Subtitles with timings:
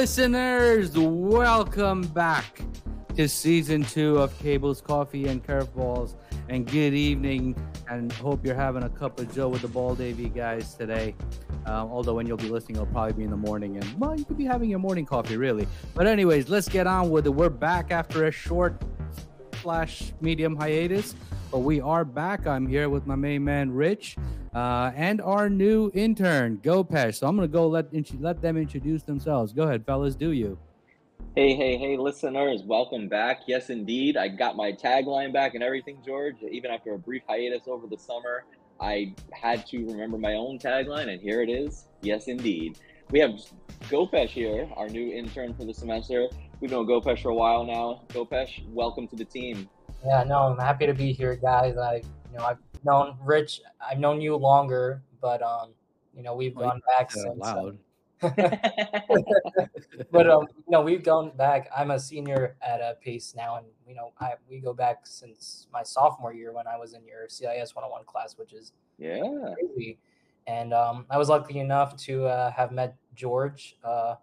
[0.00, 2.60] Listeners, welcome back
[3.16, 6.14] to season two of Cables, Coffee, and Curveballs.
[6.48, 7.56] And good evening,
[7.90, 11.16] and hope you're having a cup of Joe with the Bald AV guys today.
[11.66, 14.24] Um, although when you'll be listening, it'll probably be in the morning, and well, you
[14.24, 15.66] could be having your morning coffee, really.
[15.94, 17.30] But anyways, let's get on with it.
[17.30, 18.80] We're back after a short
[19.60, 21.16] slash medium hiatus,
[21.50, 22.46] but we are back.
[22.46, 24.16] I'm here with my main man Rich,
[24.54, 27.16] uh, and our new intern Gopesh.
[27.16, 27.86] So I'm gonna go let
[28.20, 29.52] let them introduce themselves.
[29.52, 30.14] Go ahead, fellas.
[30.14, 30.58] Do you?
[31.34, 33.42] Hey, hey, hey, listeners, welcome back.
[33.46, 34.16] Yes, indeed.
[34.16, 36.36] I got my tagline back and everything, George.
[36.50, 38.44] Even after a brief hiatus over the summer,
[38.80, 41.86] I had to remember my own tagline, and here it is.
[42.02, 42.78] Yes, indeed.
[43.10, 43.40] We have
[43.82, 46.28] Gopesh here, our new intern for the semester.
[46.60, 48.02] We've known Gopesh for a while now.
[48.08, 49.68] Gopesh, welcome to the team.
[50.04, 51.76] Yeah, no, I'm happy to be here, guys.
[51.76, 51.96] I,
[52.30, 53.60] you know, I've known Rich.
[53.80, 55.70] I've known you longer, but um,
[56.14, 57.38] you know, we've gone back since.
[57.38, 57.78] Loud.
[58.20, 58.34] but
[60.28, 61.70] um, you know, we've gone back.
[61.76, 65.68] I'm a senior at a Pace now, and you know, I we go back since
[65.72, 69.20] my sophomore year when I was in your CIS 101 class, which is yeah
[69.54, 69.98] crazy.
[70.48, 74.16] And um, I was lucky enough to uh, have met George uh,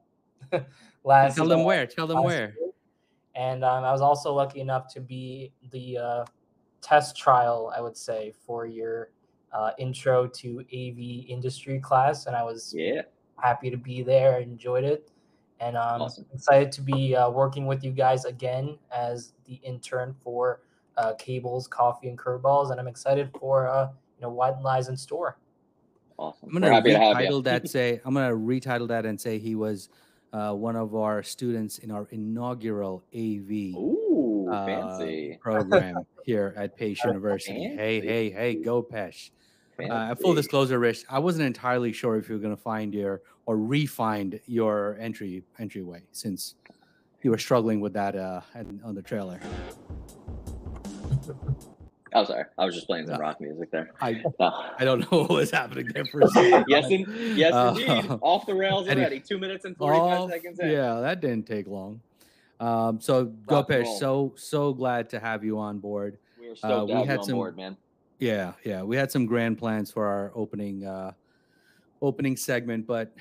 [1.04, 1.36] last.
[1.36, 1.86] Tell them uh, where.
[1.86, 2.54] Tell them where.
[2.60, 2.72] Year.
[3.36, 6.26] And um, I was also lucky enough to be the uh,
[6.82, 9.10] test trial, I would say, for your
[9.52, 13.02] uh, intro to AV industry class, and I was yeah
[13.42, 14.36] happy to be there.
[14.36, 15.12] I enjoyed it,
[15.60, 16.26] and um, awesome.
[16.34, 20.62] excited to be uh, working with you guys again as the intern for
[20.98, 24.98] uh, Cables, Coffee, and Curveballs, and I'm excited for uh, you know what lies in
[24.98, 25.38] store.
[26.18, 26.50] Awesome.
[26.50, 27.68] I'm gonna retitle that.
[27.70, 29.90] Say I'm gonna retitle that and say he was
[30.36, 35.00] uh, one of our students in our inaugural AV Ooh, uh,
[35.40, 37.54] program here at Pace University.
[37.54, 37.78] Fancy.
[37.78, 39.30] Hey, hey, hey, Gopesh.
[39.90, 43.22] Uh, full disclosure, Rich, I wasn't entirely sure if you were going to find your
[43.46, 46.56] or refind your entry entryway since
[47.22, 48.42] you were struggling with that uh,
[48.84, 49.40] on the trailer.
[52.16, 52.46] Oh, sorry.
[52.58, 53.92] I was just playing some rock music there.
[54.00, 56.66] I I don't know what was happening there for a second.
[56.70, 57.06] yes, in,
[57.36, 58.10] yes, uh, indeed.
[58.22, 59.20] Off the rails already.
[59.20, 60.60] Two minutes and forty-five off, seconds.
[60.60, 60.72] In.
[60.72, 62.00] Yeah, that didn't take long.
[62.62, 66.18] Um, so Gopesh, so so glad to have you on board.
[66.40, 67.76] We are stoked uh, to have you on some, board, man.
[68.20, 68.82] Yeah, yeah.
[68.82, 71.12] We had some grand plans for our opening uh
[72.02, 73.14] opening segment, but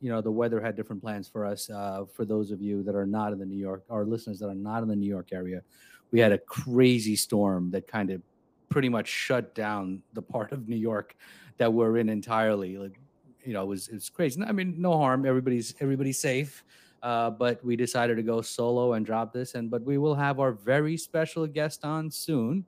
[0.00, 1.70] you know, the weather had different plans for us.
[1.70, 4.48] Uh for those of you that are not in the New York, our listeners that
[4.48, 5.62] are not in the New York area,
[6.10, 8.22] we had a crazy storm that kind of
[8.70, 11.14] pretty much shut down the part of New York
[11.58, 12.78] that we're in entirely.
[12.78, 12.98] Like,
[13.44, 14.42] you know, it was it's crazy.
[14.42, 15.26] I mean, no harm.
[15.26, 16.64] Everybody's everybody's safe.
[17.02, 19.54] Uh, but we decided to go solo and drop this.
[19.54, 22.64] And but we will have our very special guest on soon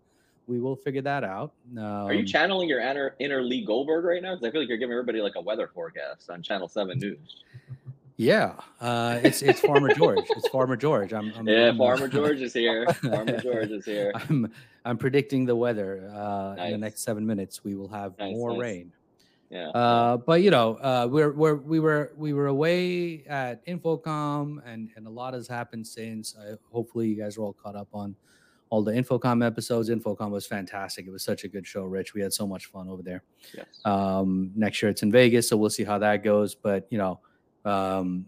[0.47, 1.53] we will figure that out.
[1.77, 4.35] Um, Are you um, channeling your inner, inner Lee Goldberg right now?
[4.35, 7.45] Because I feel like you're giving everybody like a weather forecast on Channel Seven News.
[8.23, 10.25] Yeah, uh, it's it's Farmer George.
[10.31, 11.13] It's Farmer George.
[11.13, 12.87] I'm, I'm yeah, I'm, Farmer George is here.
[12.93, 14.13] Farmer George is here.
[14.15, 14.53] I'm
[14.85, 16.09] I'm predicting the weather.
[16.15, 16.67] Uh, nice.
[16.67, 18.61] In the next seven minutes, we will have nice, more nice.
[18.61, 18.93] rain.
[19.51, 19.71] Yeah.
[19.71, 24.91] Uh, but you know, uh, we're, we're we were we were away at InfoComm, and
[24.95, 26.37] and a lot has happened since.
[26.39, 28.15] I, hopefully, you guys are all caught up on
[28.71, 29.91] all the InfoComm episodes.
[29.91, 31.09] InfoComm was fantastic.
[31.09, 32.15] It was such a good show, Rich.
[32.15, 33.25] We had so much fun over there.
[33.53, 33.67] Yes.
[33.85, 36.55] Um, next year it's in Vegas, so we'll see how that goes.
[36.55, 37.19] But you know,
[37.65, 38.27] um,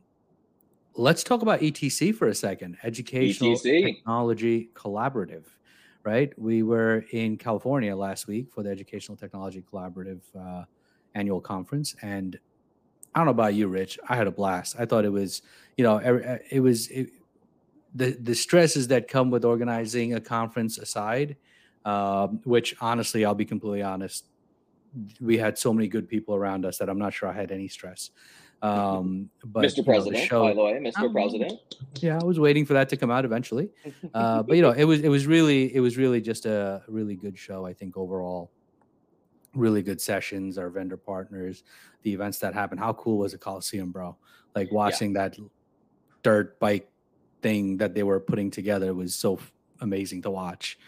[0.95, 2.77] let's talk about ETC for a second.
[2.83, 3.85] Educational ETC.
[3.85, 5.45] Technology Collaborative,
[6.03, 6.33] right?
[6.39, 10.65] We were in California last week for the Educational Technology Collaborative uh,
[11.15, 12.39] annual conference, and
[13.15, 13.99] I don't know about you, Rich.
[14.09, 14.77] I had a blast.
[14.79, 15.43] I thought it was,
[15.77, 15.99] you know,
[16.51, 16.89] it was.
[16.89, 17.11] It,
[17.97, 21.37] the the stresses that come with organizing a conference aside,
[21.85, 24.25] um, which honestly, I'll be completely honest,
[25.21, 27.69] we had so many good people around us that I'm not sure I had any
[27.69, 28.11] stress.
[28.65, 29.85] Um, but Mr.
[29.85, 31.05] President, know, show, by the way, Mr.
[31.05, 31.53] Um, President.
[32.01, 33.69] Yeah, I was waiting for that to come out eventually.
[34.15, 37.17] Uh, but you know, it was it was really it was really just a really
[37.17, 37.67] good show.
[37.67, 38.53] I think overall,
[39.55, 40.57] really good sessions.
[40.57, 41.65] Our vendor partners,
[42.03, 42.81] the events that happened.
[42.81, 44.17] How cool was the Coliseum, bro?
[44.55, 45.29] Like watching yeah.
[45.29, 45.39] that
[46.23, 46.89] dirt bike
[47.43, 49.41] thing that they were putting together was so
[49.81, 50.79] amazing to watch.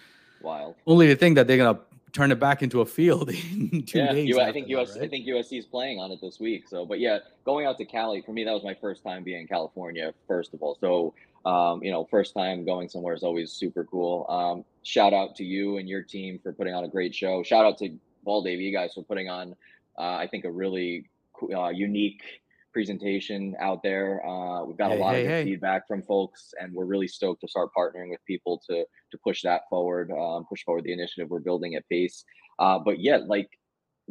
[0.41, 0.77] Wild.
[0.87, 1.81] Only the thing that they're gonna
[2.17, 4.37] turn it back into a field in two yeah, days.
[4.39, 5.05] I think US, right?
[5.05, 6.67] I think USC is playing on it this week.
[6.67, 9.43] So, but yeah, going out to Cali for me, that was my first time being
[9.43, 10.15] in California.
[10.27, 11.15] First of all, so
[11.45, 14.27] um, you know, first time going somewhere is always super cool.
[14.29, 17.43] Um, shout out to you and your team for putting on a great show.
[17.43, 19.55] Shout out to Bald AV, you guys for putting on,
[19.99, 21.09] uh, I think, a really
[21.55, 22.23] uh, unique
[22.77, 24.21] presentation out there.
[24.27, 25.45] Uh, we've got hey, a lot hey, of hey.
[25.45, 29.41] feedback from folks, and we're really stoked to start partnering with people to to push
[29.41, 32.23] that forward, um, push forward the initiative we're building at Pace.
[32.59, 33.49] Uh, but yeah, like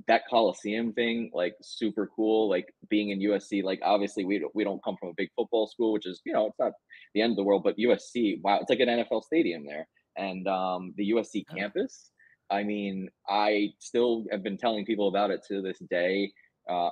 [0.07, 2.49] that Coliseum thing, like super cool.
[2.49, 5.67] Like being in USC, like obviously we don't, we don't come from a big football
[5.67, 6.71] school, which is you know it's not
[7.13, 9.87] the end of the world, but USC, wow, it's like an NFL stadium there,
[10.17, 12.09] and um, the USC campus.
[12.49, 16.31] I mean, I still have been telling people about it to this day
[16.67, 16.89] uh,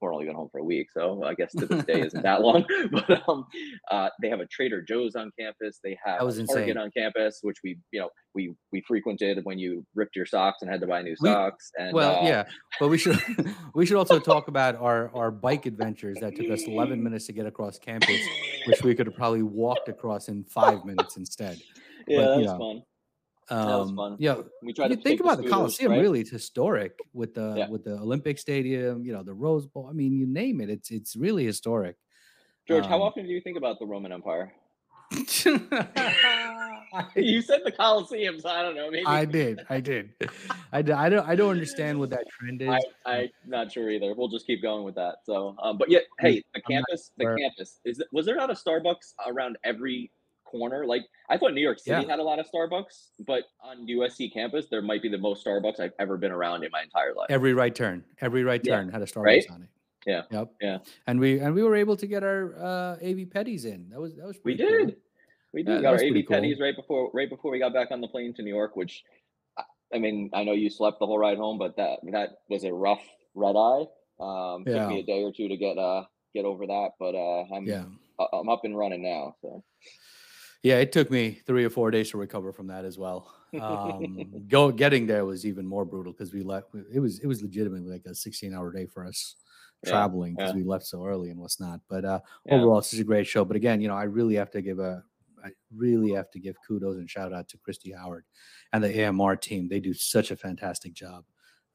[0.00, 2.40] we're only been home for a week, so I guess to this day isn't that
[2.42, 2.64] long.
[2.90, 3.46] But um,
[3.90, 5.80] uh, they have a Trader Joe's on campus.
[5.82, 9.40] They have that was a Target on campus, which we, you know, we we frequented
[9.44, 11.72] when you ripped your socks and had to buy new socks.
[11.78, 12.44] We, and well, uh, yeah,
[12.78, 13.18] but we should
[13.74, 17.32] we should also talk about our our bike adventures that took us 11 minutes to
[17.32, 18.20] get across campus,
[18.66, 21.58] which we could have probably walked across in five minutes instead.
[22.06, 22.82] Yeah, but, that was know, fun.
[23.50, 24.16] Um, that was um, fun.
[24.18, 25.92] Yeah, we tried to think about the, Coliseum.
[25.92, 26.00] Right?
[26.00, 27.68] Really, it's historic with the yeah.
[27.68, 29.04] with the Olympic Stadium.
[29.04, 29.86] You know, the Rose Bowl.
[29.88, 30.70] I mean, you name it.
[30.70, 31.96] It's it's really historic.
[32.66, 34.52] George, um, how often do you think about the Roman Empire?
[37.14, 38.90] you said the Coliseum, so I don't know.
[38.90, 39.64] Maybe I did.
[39.68, 40.10] I did.
[40.72, 40.94] I, did.
[40.94, 41.28] I don't.
[41.28, 42.74] I don't understand what that trend is.
[43.04, 44.14] I, am not sure either.
[44.14, 45.16] We'll just keep going with that.
[45.24, 47.10] So, um, but yeah, hey, the campus.
[47.18, 48.02] The campus is.
[48.12, 50.10] Was there not a Starbucks around every
[50.58, 50.86] corner.
[50.86, 52.08] Like I thought New York City yeah.
[52.08, 55.80] had a lot of Starbucks, but on USC campus, there might be the most Starbucks
[55.80, 57.26] I've ever been around in my entire life.
[57.30, 58.92] Every right turn, every right turn yeah.
[58.92, 59.46] had a Starbucks right?
[59.50, 59.68] on it.
[60.06, 60.22] Yeah.
[60.30, 60.52] Yep.
[60.60, 60.78] Yeah.
[61.06, 63.88] And we and we were able to get our uh AV petties in.
[63.90, 64.88] That was that was we did.
[64.88, 64.94] Cool.
[65.52, 65.76] We did.
[65.76, 66.36] Yeah, got our AV cool.
[66.36, 69.04] petties right before right before we got back on the plane to New York, which
[69.94, 72.72] I mean, I know you slept the whole ride home, but that that was a
[72.72, 73.02] rough
[73.34, 73.84] red eye.
[74.20, 74.80] Um, yeah.
[74.80, 76.04] took me a day or two to get uh
[76.34, 77.84] get over that, but uh I'm yeah.
[78.32, 79.36] I'm up and running now.
[79.40, 79.64] So
[80.64, 83.30] yeah, it took me three or four days to recover from that as well.
[83.60, 86.68] Um, go getting there was even more brutal because we left.
[86.92, 89.36] It was it was legitimately like a 16 hour day for us
[89.84, 90.62] traveling because yeah, yeah.
[90.62, 91.80] we left so early and what's not.
[91.86, 92.54] But uh, yeah.
[92.54, 93.44] overall, it's a great show.
[93.44, 95.04] But again, you know, I really have to give a
[95.44, 98.24] I really have to give kudos and shout out to Christy Howard
[98.72, 99.68] and the AMR team.
[99.68, 101.24] They do such a fantastic job.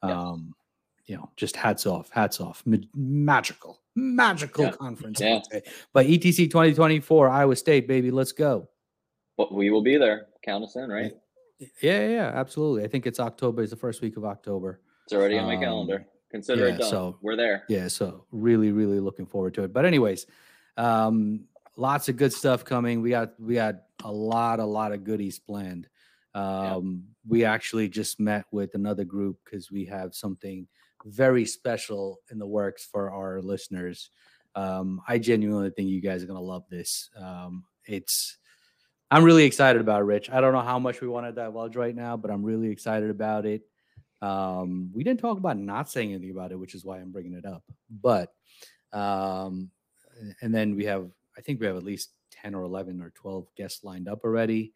[0.01, 0.55] Um,
[1.05, 2.63] you know, just hats off, hats off.
[2.65, 5.21] Ma- magical, magical conference.
[5.21, 5.41] Yeah.
[5.93, 8.67] But ETC 2024, Iowa State, baby, let's go
[9.51, 10.27] we will be there.
[10.43, 11.13] Count us in, right?
[11.81, 12.83] Yeah, yeah, absolutely.
[12.83, 13.61] I think it's October.
[13.61, 14.81] It's the first week of October.
[15.05, 16.05] It's already on my um, calendar.
[16.31, 16.89] Consider yeah, it done.
[16.89, 17.63] So we're there.
[17.67, 19.73] Yeah, so really, really looking forward to it.
[19.73, 20.27] But anyways,
[20.77, 21.45] um,
[21.75, 23.01] lots of good stuff coming.
[23.01, 25.87] We got we got a lot, a lot of goodies planned.
[26.35, 27.13] Um, yeah.
[27.27, 30.67] We actually just met with another group because we have something
[31.05, 34.11] very special in the works for our listeners.
[34.55, 37.09] Um, I genuinely think you guys are gonna love this.
[37.17, 38.37] Um, it's
[39.11, 40.29] I'm really excited about it, Rich.
[40.29, 43.09] I don't know how much we want to divulge right now, but I'm really excited
[43.09, 43.63] about it.
[44.21, 47.33] Um, we didn't talk about not saying anything about it, which is why I'm bringing
[47.33, 47.63] it up.
[47.89, 48.31] But,
[48.93, 49.71] um,
[50.41, 52.11] and then we have, I think we have at least
[52.43, 54.73] 10 or 11 or 12 guests lined up already.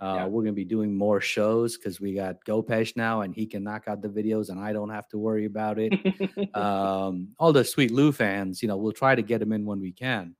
[0.00, 0.24] Uh, yeah.
[0.26, 3.64] We're going to be doing more shows because we got Gopesh now and he can
[3.64, 5.92] knock out the videos and I don't have to worry about it.
[6.56, 9.80] um, all the Sweet Lou fans, you know, we'll try to get him in when
[9.80, 10.34] we can.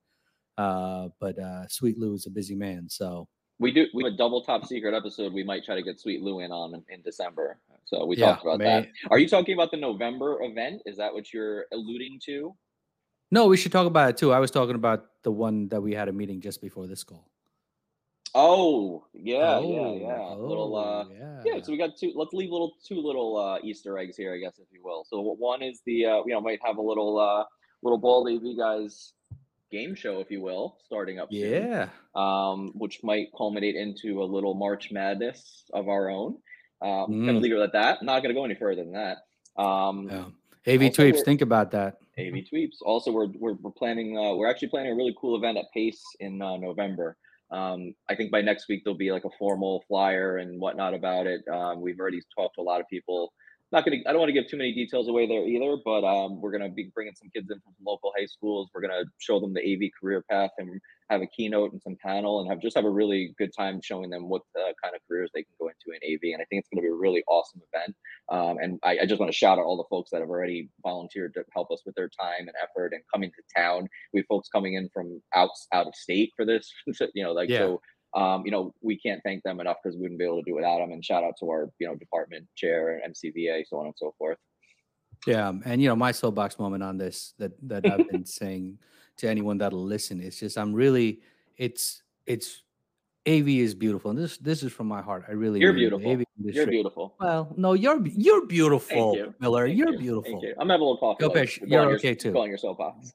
[0.57, 3.27] Uh, but uh, Sweet Lou is a busy man, so
[3.59, 5.33] we do we have a double top secret episode.
[5.33, 7.59] We might try to get Sweet Lou in on in, in December.
[7.85, 8.65] So we yeah, talked about may...
[8.65, 8.87] that.
[9.11, 10.81] Are you talking about the November event?
[10.85, 12.55] Is that what you're alluding to?
[13.31, 14.31] No, we should talk about it too.
[14.31, 17.29] I was talking about the one that we had a meeting just before this call.
[18.35, 20.17] Oh yeah, oh, yeah, yeah.
[20.17, 21.41] Oh, little uh, yeah.
[21.45, 21.61] yeah.
[21.61, 22.11] So we got two.
[22.15, 25.05] Let's leave little two little uh, Easter eggs here, I guess, if you will.
[25.07, 27.43] So one is the uh, you know might have a little uh,
[27.83, 29.13] little Bald AV guys
[29.73, 31.89] game show, if you will, starting up yeah.
[32.15, 36.37] Soon, um, which might culminate into a little March Madness of our own.
[36.81, 37.25] Um, mm.
[37.25, 38.03] Gonna leave it at that.
[38.03, 39.17] Not gonna go any further than that.
[39.61, 40.25] Um, yeah.
[40.65, 41.97] AV Tweeps, think about that.
[42.17, 42.77] AV Tweeps.
[42.83, 46.01] Also, we're, we're, we're planning, uh, we're actually planning a really cool event at Pace
[46.21, 47.17] in uh, November.
[47.51, 51.27] Um, I think by next week there'll be like a formal flyer and whatnot about
[51.27, 51.41] it.
[51.47, 53.33] Um, we've already talked to a lot of people
[53.73, 56.05] not going to, I don't want to give too many details away there either, but
[56.05, 58.69] um, we're going to be bringing some kids in from local high schools.
[58.73, 61.97] We're going to show them the AV career path and have a keynote and some
[62.01, 65.01] panel and have just have a really good time showing them what the kind of
[65.09, 66.33] careers they can go into in AV.
[66.33, 67.95] And I think it's going to be a really awesome event.
[68.29, 70.69] Um, and I, I, just want to shout out all the folks that have already
[70.81, 73.89] volunteered to help us with their time and effort and coming to town.
[74.13, 76.71] We have folks coming in from out, out of state for this,
[77.13, 77.59] you know, like, yeah.
[77.59, 77.81] so
[78.15, 80.55] um, you know, we can't thank them enough because we wouldn't be able to do
[80.55, 80.91] without them.
[80.91, 84.13] And shout out to our, you know, department chair and MCVA, so on and so
[84.17, 84.37] forth.
[85.25, 88.79] Yeah, and you know, my soapbox moment on this that that I've been saying
[89.17, 91.21] to anyone that'll listen is just I'm really
[91.57, 92.63] it's it's
[93.27, 95.23] AV is beautiful, and this this is from my heart.
[95.29, 96.11] I really you're beautiful.
[96.11, 97.15] AV you're beautiful.
[97.19, 99.33] Well, no, you're you're beautiful, you.
[99.39, 99.67] Miller.
[99.67, 99.99] Thank you're you.
[99.99, 100.31] beautiful.
[100.31, 100.55] Thank you.
[100.59, 101.23] I'm having a little coffee.
[101.23, 102.33] Gopesh, you're okay your, too.
[102.33, 103.13] Calling yourself box.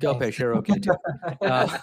[0.00, 0.94] Gopesh, you're okay too.
[1.42, 1.78] Uh,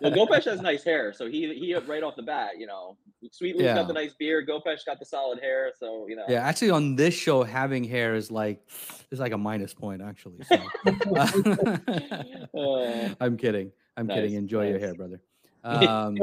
[0.00, 2.96] well, Gopesh has nice hair, so he he right off the bat, you know,
[3.32, 3.74] Sweet Lou's yeah.
[3.74, 4.48] got the nice beard.
[4.48, 6.24] Gopesh got the solid hair, so you know.
[6.28, 8.62] Yeah, actually, on this show, having hair is like
[9.10, 10.44] is like a minus point, actually.
[10.44, 10.56] So.
[12.58, 13.72] uh, I'm kidding.
[13.96, 14.34] I'm nice, kidding.
[14.34, 14.70] Enjoy nice.
[14.70, 15.20] your hair, brother.
[15.64, 16.16] Um,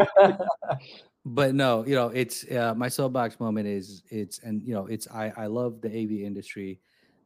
[1.25, 5.07] but no, you know, it's uh, my soapbox moment is it's and you know it's
[5.09, 6.79] I I love the AV industry.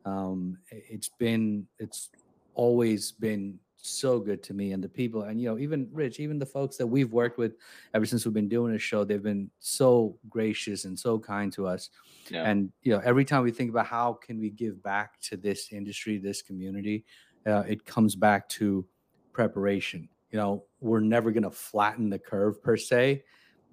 [0.06, 2.10] Um, it's been it's
[2.56, 6.38] always been so good to me and the people and you know even rich even
[6.38, 7.54] the folks that we've worked with
[7.94, 11.66] ever since we've been doing this show they've been so gracious and so kind to
[11.66, 11.90] us
[12.30, 12.44] yeah.
[12.44, 15.72] and you know every time we think about how can we give back to this
[15.72, 17.04] industry this community
[17.48, 18.86] uh, it comes back to
[19.34, 23.24] preparation you know we're never going to flatten the curve per se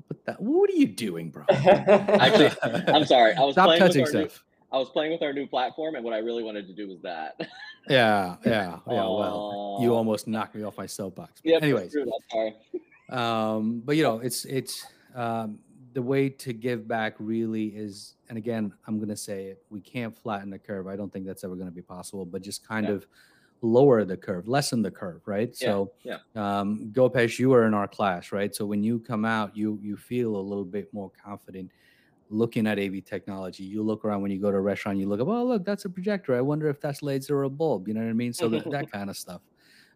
[0.07, 2.51] but that what are you doing bro actually
[2.89, 6.05] i'm sorry i was stop touching stuff I was playing with our new platform, and
[6.05, 7.41] what I really wanted to do was that.
[7.89, 8.79] yeah, yeah, yeah.
[8.87, 11.41] Well, you almost knocked me off my soapbox.
[11.43, 11.59] Yeah.
[11.63, 11.97] Anyways,
[12.31, 12.55] sorry.
[13.09, 15.59] um, but you know, it's it's um,
[15.95, 19.63] the way to give back really is, and again, I'm gonna say it.
[19.71, 20.87] We can't flatten the curve.
[20.87, 22.27] I don't think that's ever gonna be possible.
[22.27, 22.95] But just kind yeah.
[22.95, 23.07] of
[23.61, 25.55] lower the curve, lessen the curve, right?
[25.61, 26.19] Yeah, so, yeah.
[26.37, 28.55] Um, Gopesh, you were in our class, right?
[28.55, 31.73] So when you come out, you you feel a little bit more confident
[32.31, 33.65] looking at AV technology.
[33.65, 35.85] You look around when you go to a restaurant, you look up, oh, look, that's
[35.85, 36.37] a projector.
[36.37, 37.89] I wonder if that's laser or a bulb.
[37.89, 38.33] You know what I mean?
[38.33, 39.41] So that, that kind of stuff.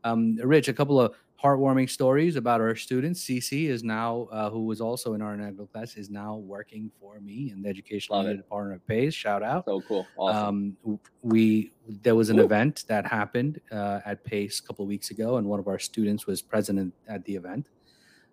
[0.04, 3.24] Um, Rich, a couple of heartwarming stories about our students.
[3.24, 7.18] CC is now, uh, who was also in our inaugural class, is now working for
[7.20, 9.14] me in the educational department of PACE.
[9.14, 9.64] Shout out!
[9.64, 10.06] So cool.
[10.16, 10.76] Awesome.
[10.86, 12.44] Um, we there was an Ooh.
[12.44, 15.78] event that happened uh, at PACE a couple of weeks ago, and one of our
[15.78, 17.68] students was present at the event.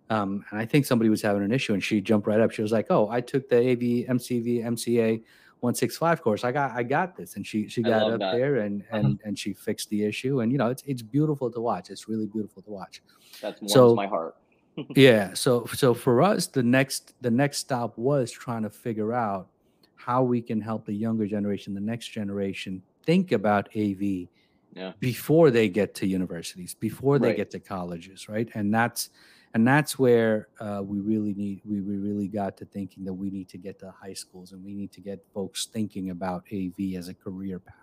[0.08, 2.50] Um, and I think somebody was having an issue, and she jumped right up.
[2.50, 5.22] She was like, "Oh, I took the AV MCV MCA
[5.60, 6.44] 165 course.
[6.44, 8.32] I got I got this." And she she got up that.
[8.32, 8.96] there and uh-huh.
[8.98, 10.40] and and she fixed the issue.
[10.40, 11.90] And you know, it's it's beautiful to watch.
[11.90, 13.02] It's really beautiful to watch.
[13.40, 14.36] That's so, my heart.
[14.96, 15.34] yeah.
[15.34, 19.48] So so for us, the next the next stop was trying to figure out
[19.96, 24.28] how we can help the younger generation, the next generation, think about AV
[24.72, 24.92] yeah.
[24.98, 27.36] before they get to universities, before they right.
[27.36, 28.48] get to colleges, right?
[28.54, 29.10] And that's
[29.54, 33.30] and that's where uh, we really need we, we really got to thinking that we
[33.30, 36.96] need to get to high schools and we need to get folks thinking about av
[36.96, 37.74] as a career path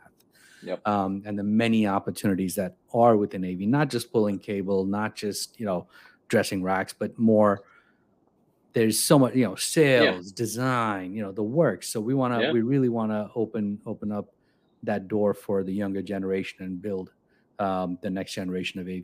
[0.63, 0.85] yep.
[0.87, 5.59] um, and the many opportunities that are within av not just pulling cable not just
[5.59, 5.87] you know
[6.29, 7.63] dressing racks but more
[8.73, 10.31] there's so much you know sales yeah.
[10.35, 12.51] design you know the work so we want to yeah.
[12.51, 14.27] we really want to open open up
[14.83, 17.11] that door for the younger generation and build
[17.59, 19.03] um, the next generation of av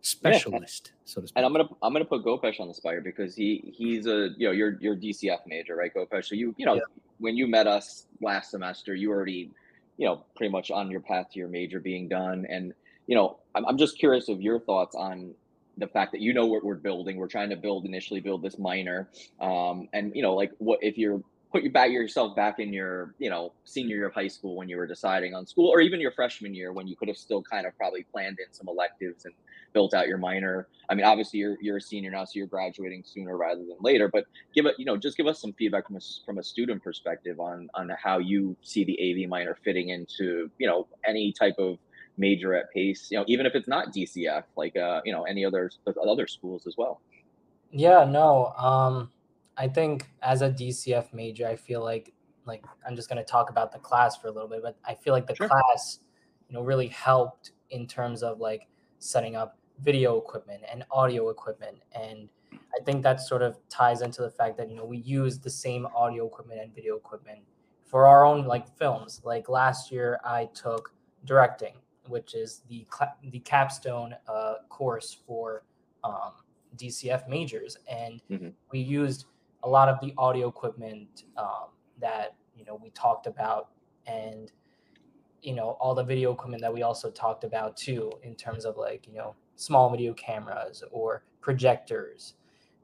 [0.00, 1.00] specialist, yeah.
[1.04, 1.36] so to speak.
[1.36, 4.46] And I'm gonna I'm gonna put Gopesh on the spire because he he's a you
[4.48, 6.26] know you're you're DCF major, right, Gopesh?
[6.26, 6.82] So you you know yeah.
[7.18, 9.50] when you met us last semester, you already
[9.96, 12.72] you know pretty much on your path to your major being done, and
[13.06, 15.34] you know I'm I'm just curious of your thoughts on
[15.76, 17.16] the fact that you know what we're building.
[17.16, 19.08] We're trying to build initially build this minor,
[19.40, 23.14] um, and you know like what if you're put you back yourself back in your
[23.18, 26.00] you know senior year of high school when you were deciding on school or even
[26.00, 29.24] your freshman year when you could have still kind of probably planned in some electives
[29.24, 29.34] and
[29.72, 33.02] built out your minor i mean obviously you're you're a senior now so you're graduating
[33.04, 35.96] sooner rather than later but give it you know just give us some feedback from
[35.96, 40.50] a, from a student perspective on on how you see the av minor fitting into
[40.58, 41.78] you know any type of
[42.16, 45.44] major at pace you know even if it's not dcf like uh you know any
[45.44, 45.70] other
[46.02, 47.00] other schools as well
[47.70, 49.10] yeah no um
[49.58, 52.12] I think as a DCF major, I feel like
[52.46, 54.94] like I'm just going to talk about the class for a little bit, but I
[54.94, 55.48] feel like the sure.
[55.48, 55.98] class,
[56.48, 61.78] you know, really helped in terms of like setting up video equipment and audio equipment
[61.92, 62.28] and
[62.78, 65.50] I think that sort of ties into the fact that you know we use the
[65.50, 67.40] same audio equipment and video equipment
[67.84, 69.20] for our own like films.
[69.24, 70.92] Like last year, I took
[71.24, 71.74] directing,
[72.06, 72.86] which is the
[73.30, 75.64] the capstone uh, course for
[76.04, 76.32] um,
[76.76, 78.48] DCF majors, and mm-hmm.
[78.70, 79.26] we used
[79.64, 81.68] a lot of the audio equipment um,
[82.00, 83.70] that you know we talked about
[84.06, 84.52] and
[85.48, 88.76] you know all the video equipment that we also talked about too in terms of
[88.76, 92.34] like you know small video cameras or projectors.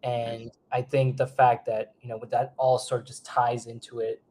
[0.03, 3.67] And i think the fact that you know with that all sort of just ties
[3.67, 4.23] into it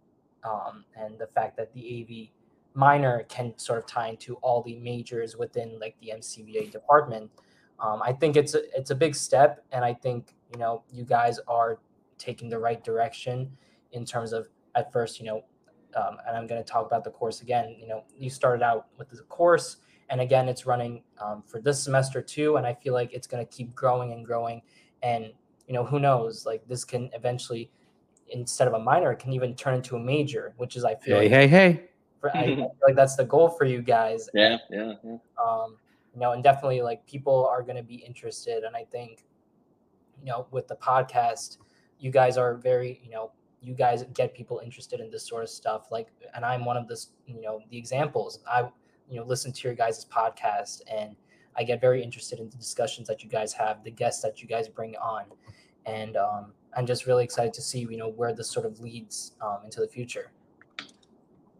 [0.44, 2.12] um, and the fact that the av
[2.76, 7.30] minor can sort of tie into all the majors within like the mcva department
[7.80, 9.64] um, i think it's a it's a big step.
[9.72, 11.80] And i think you know you guys are
[12.18, 13.52] taking the right direction
[13.92, 15.44] in terms of at first, you know,
[15.96, 17.76] um, and I'm going to talk about the course again.
[17.80, 19.78] You know, you started out with the course,
[20.10, 23.46] and again, it's running um, for this semester too, and I feel like it's going
[23.46, 24.62] to keep growing and growing.
[25.02, 25.32] And
[25.68, 26.46] you know, who knows?
[26.46, 27.72] Like this can eventually,
[28.30, 31.20] instead of a minor, it can even turn into a major, which is I feel
[31.20, 31.84] hey like, hey hey.
[32.20, 34.30] For, I, I feel like that's the goal for you guys.
[34.34, 35.18] Yeah, yeah, yeah.
[35.44, 35.78] Um,
[36.14, 39.26] you know, and definitely like people are going to be interested, and I think,
[40.20, 41.58] you know, with the podcast,
[42.00, 43.32] you guys are very, you know,
[43.64, 45.88] you guys get people interested in this sort of stuff.
[45.92, 48.40] Like, and I'm one of this, you know, the examples.
[48.50, 48.70] I,
[49.10, 51.16] you know, listen to your guys' podcast and
[51.56, 54.48] I get very interested in the discussions that you guys have, the guests that you
[54.48, 55.26] guys bring on,
[55.86, 59.34] and um, I'm just really excited to see you know where this sort of leads
[59.42, 60.32] um, into the future.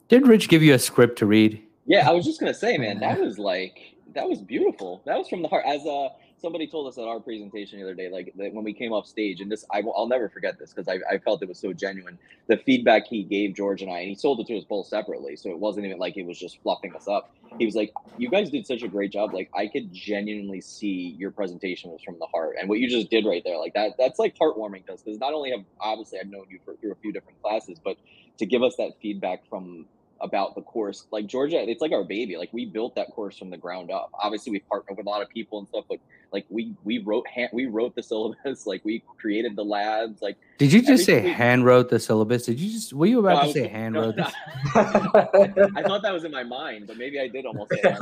[0.08, 1.62] Did Rich give you a script to read?
[1.86, 5.02] Yeah, I was just gonna say, man, that was like that was beautiful.
[5.06, 5.66] That was from the heart.
[5.66, 8.92] As a somebody told us at our presentation the other day, like when we came
[8.92, 11.48] off stage, and this I will, I'll never forget this because I, I felt it
[11.48, 12.20] was so genuine.
[12.48, 15.36] The feedback he gave George and I, and he sold it to us both separately,
[15.36, 17.32] so it wasn't even like he was just fluffing us up.
[17.58, 19.34] He was like, "You guys did such a great job.
[19.34, 23.10] Like I could genuinely see your presentation was from the heart, and what you just
[23.10, 26.20] did right there, like that, that's like heartwarming to us because not only have obviously
[26.20, 27.98] I've known you for through a few different classes, but
[28.40, 29.86] to give us that feedback from
[30.24, 31.06] about the course.
[31.12, 32.38] Like Georgia, it's like our baby.
[32.38, 34.10] Like we built that course from the ground up.
[34.14, 36.00] Obviously, we partnered with a lot of people and stuff, but
[36.32, 38.66] like we we wrote hand, we wrote the syllabus.
[38.74, 40.22] Like we created the labs.
[40.22, 42.46] Like did you just say we, hand wrote the syllabus?
[42.46, 44.16] Did you just were you about no, to say hand wrote?
[44.16, 44.24] No,
[44.76, 47.72] I thought that was in my mind, but maybe I did almost.
[47.72, 47.96] Say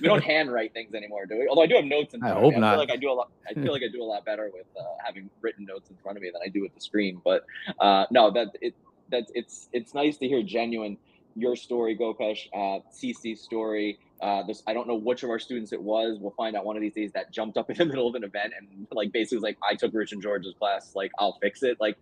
[0.00, 1.48] we don't handwrite things anymore, do we?
[1.48, 2.60] Although I do have notes in front I hope of me.
[2.60, 2.68] not.
[2.68, 3.30] I feel like I do a lot.
[3.48, 6.18] I feel like I do a lot better with uh, having written notes in front
[6.18, 7.20] of me than I do with the screen.
[7.24, 7.46] But
[7.80, 8.74] uh, no, that it
[9.12, 10.96] that's it's it's nice to hear genuine
[11.36, 13.98] your story, Gopesh, uh, CC's story.
[14.20, 16.18] Uh, this I don't know which of our students it was.
[16.20, 18.24] We'll find out one of these days that jumped up in the middle of an
[18.24, 21.62] event and like basically was like, I took Rich and George's class, like I'll fix
[21.62, 21.78] it.
[21.80, 21.96] Like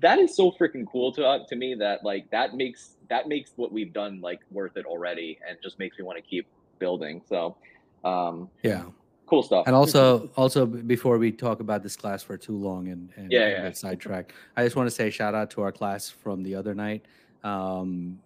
[0.00, 3.52] that is so freaking cool to uh, to me that like that makes that makes
[3.56, 6.46] what we've done like worth it already and just makes me want to keep
[6.78, 7.22] building.
[7.28, 7.56] So
[8.04, 8.84] um yeah.
[9.26, 9.66] Cool stuff.
[9.66, 13.48] And also, also before we talk about this class for too long and, and yeah,
[13.48, 13.62] yeah.
[13.62, 16.74] get sidetracked, I just want to say shout out to our class from the other
[16.74, 17.06] night.
[17.42, 18.18] Um,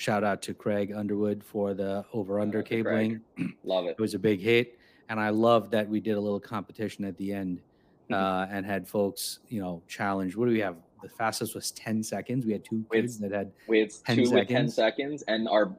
[0.00, 3.20] Shout out to Craig Underwood for the over under cabling.
[3.64, 3.96] Love it.
[3.98, 4.78] It was a big hit.
[5.10, 7.60] And I love that we did a little competition at the end
[8.10, 8.14] mm-hmm.
[8.14, 10.36] uh, and had folks, you know, challenge.
[10.36, 10.76] What do we have?
[11.02, 12.46] The fastest was 10 seconds.
[12.46, 14.32] We had two kids that had we had 10 two seconds.
[14.32, 15.70] with 10 seconds, and our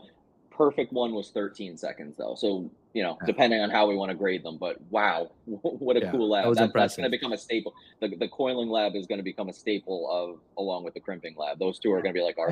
[0.51, 2.35] perfect one was 13 seconds, though.
[2.35, 4.57] So, you know, depending on how we want to grade them.
[4.59, 6.45] But wow, what a yeah, cool lab.
[6.45, 7.73] That that, that's going to become a staple.
[8.01, 11.35] The, the coiling lab is going to become a staple of, along with the crimping
[11.35, 11.57] lab.
[11.57, 12.51] Those two are going to be like our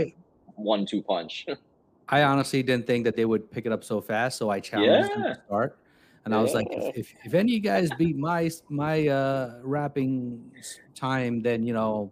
[0.60, 1.46] one two punch.
[2.10, 5.12] I honestly didn't think that they would pick it up so fast, so I challenged
[5.12, 5.24] yeah.
[5.24, 5.78] them to start.
[6.26, 6.36] And.
[6.36, 10.52] I was like, if, if, if any of you guys beat my my uh, wrapping
[10.96, 12.12] time, then you know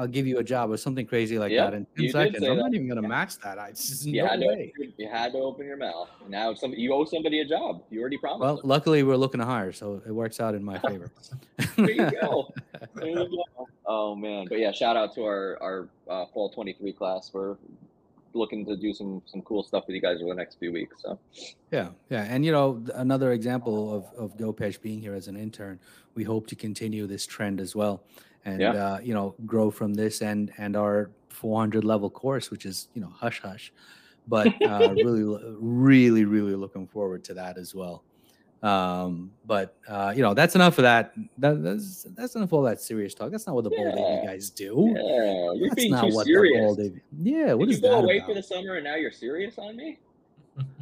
[0.00, 2.42] I'll give you a job or something crazy like that in 10 seconds.
[2.42, 2.62] I'm that.
[2.62, 3.58] not even gonna match that.
[3.58, 4.72] I just you, no had way.
[4.78, 6.08] To, you had to open your mouth.
[6.26, 7.82] Now some you owe somebody a job.
[7.90, 8.40] You already promised.
[8.40, 8.68] Well, them.
[8.68, 11.12] luckily we're looking to hire, so it works out in my favor.
[11.76, 12.52] there you go.
[12.94, 13.66] There you go.
[13.84, 14.46] Oh man.
[14.48, 17.30] But yeah, shout out to our our uh, fall 23 class.
[17.32, 17.56] We're
[18.32, 21.02] looking to do some some cool stuff with you guys over the next few weeks.
[21.02, 21.18] So
[21.70, 25.78] yeah, yeah, and you know another example of of Gopesh being here as an intern,
[26.14, 28.02] we hope to continue this trend as well,
[28.44, 28.72] and yeah.
[28.72, 33.00] uh, you know grow from this and and our 400 level course, which is you
[33.00, 33.72] know hush hush,
[34.28, 35.24] but uh, really
[35.60, 38.04] really really looking forward to that as well.
[38.62, 41.14] Um, but uh, you know, that's enough of that.
[41.38, 43.30] that that's that's enough of all that serious talk.
[43.30, 43.92] That's not what the yeah.
[43.94, 44.92] Bald guys do.
[44.94, 46.76] Yeah, you're that's being not too what serious.
[46.76, 48.28] The Bald yeah, what Did is you go that away about?
[48.28, 49.98] for the summer and now you're serious on me?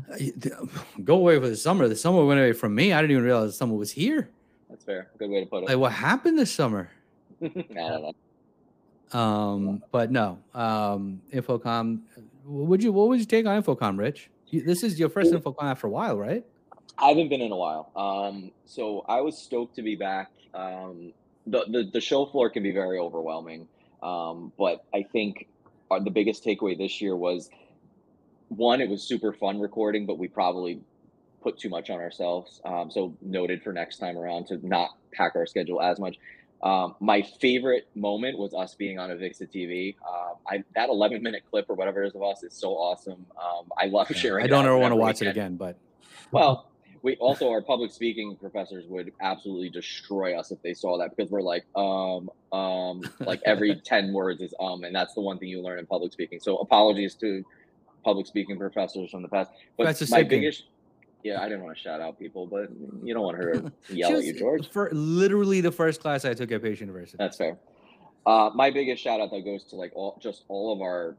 [1.05, 1.87] go away for the summer.
[1.87, 2.93] The summer went away from me.
[2.93, 4.29] I didn't even realize the summer was here.
[4.69, 5.11] That's fair.
[5.19, 5.69] Good way to put it.
[5.69, 6.91] Like what happened this summer?
[7.43, 8.03] I don't
[9.13, 9.19] know.
[9.19, 10.39] Um, but no.
[10.55, 12.01] Um, InfoComm.
[12.45, 12.93] Would you?
[12.93, 14.31] What would you take on InfoComm, Rich?
[14.51, 16.45] this is your first InfoComm after a while, right?
[16.97, 17.91] I haven't been in a while.
[17.95, 20.31] Um, so I was stoked to be back.
[20.55, 21.13] Um,
[21.47, 23.69] the, the, the show floor can be very overwhelming,
[24.03, 25.47] um, but I think
[25.91, 27.51] our, the biggest takeaway this year was
[28.49, 30.81] one, it was super fun recording, but we probably
[31.43, 32.61] put too much on ourselves.
[32.65, 36.17] Um, so noted for next time around to not pack our schedule as much.
[36.63, 39.95] Um, my favorite moment was us being on Avixa TV.
[40.07, 43.25] Uh, I, that 11 minute clip or whatever it is of us is so awesome.
[43.41, 44.45] Um, I love sharing.
[44.45, 45.29] I don't ever want to watch weekend.
[45.29, 45.79] it again, but
[46.33, 46.69] well,
[47.03, 51.31] we also our public speaking professors would absolutely destroy us if they saw that because
[51.31, 55.49] we're like um um like every 10 words is um and that's the one thing
[55.49, 57.45] you learn in public speaking so apologies to
[58.05, 60.65] public speaking professors from the past but that's the my biggest
[61.29, 62.69] yeah, I didn't want to shout out people, but
[63.03, 64.69] you don't want her to yell at you, George.
[64.71, 67.17] For literally the first class I took at Pace University.
[67.19, 67.59] That's fair.
[68.27, 71.17] Uh, my biggest shout out though goes to like all just all of our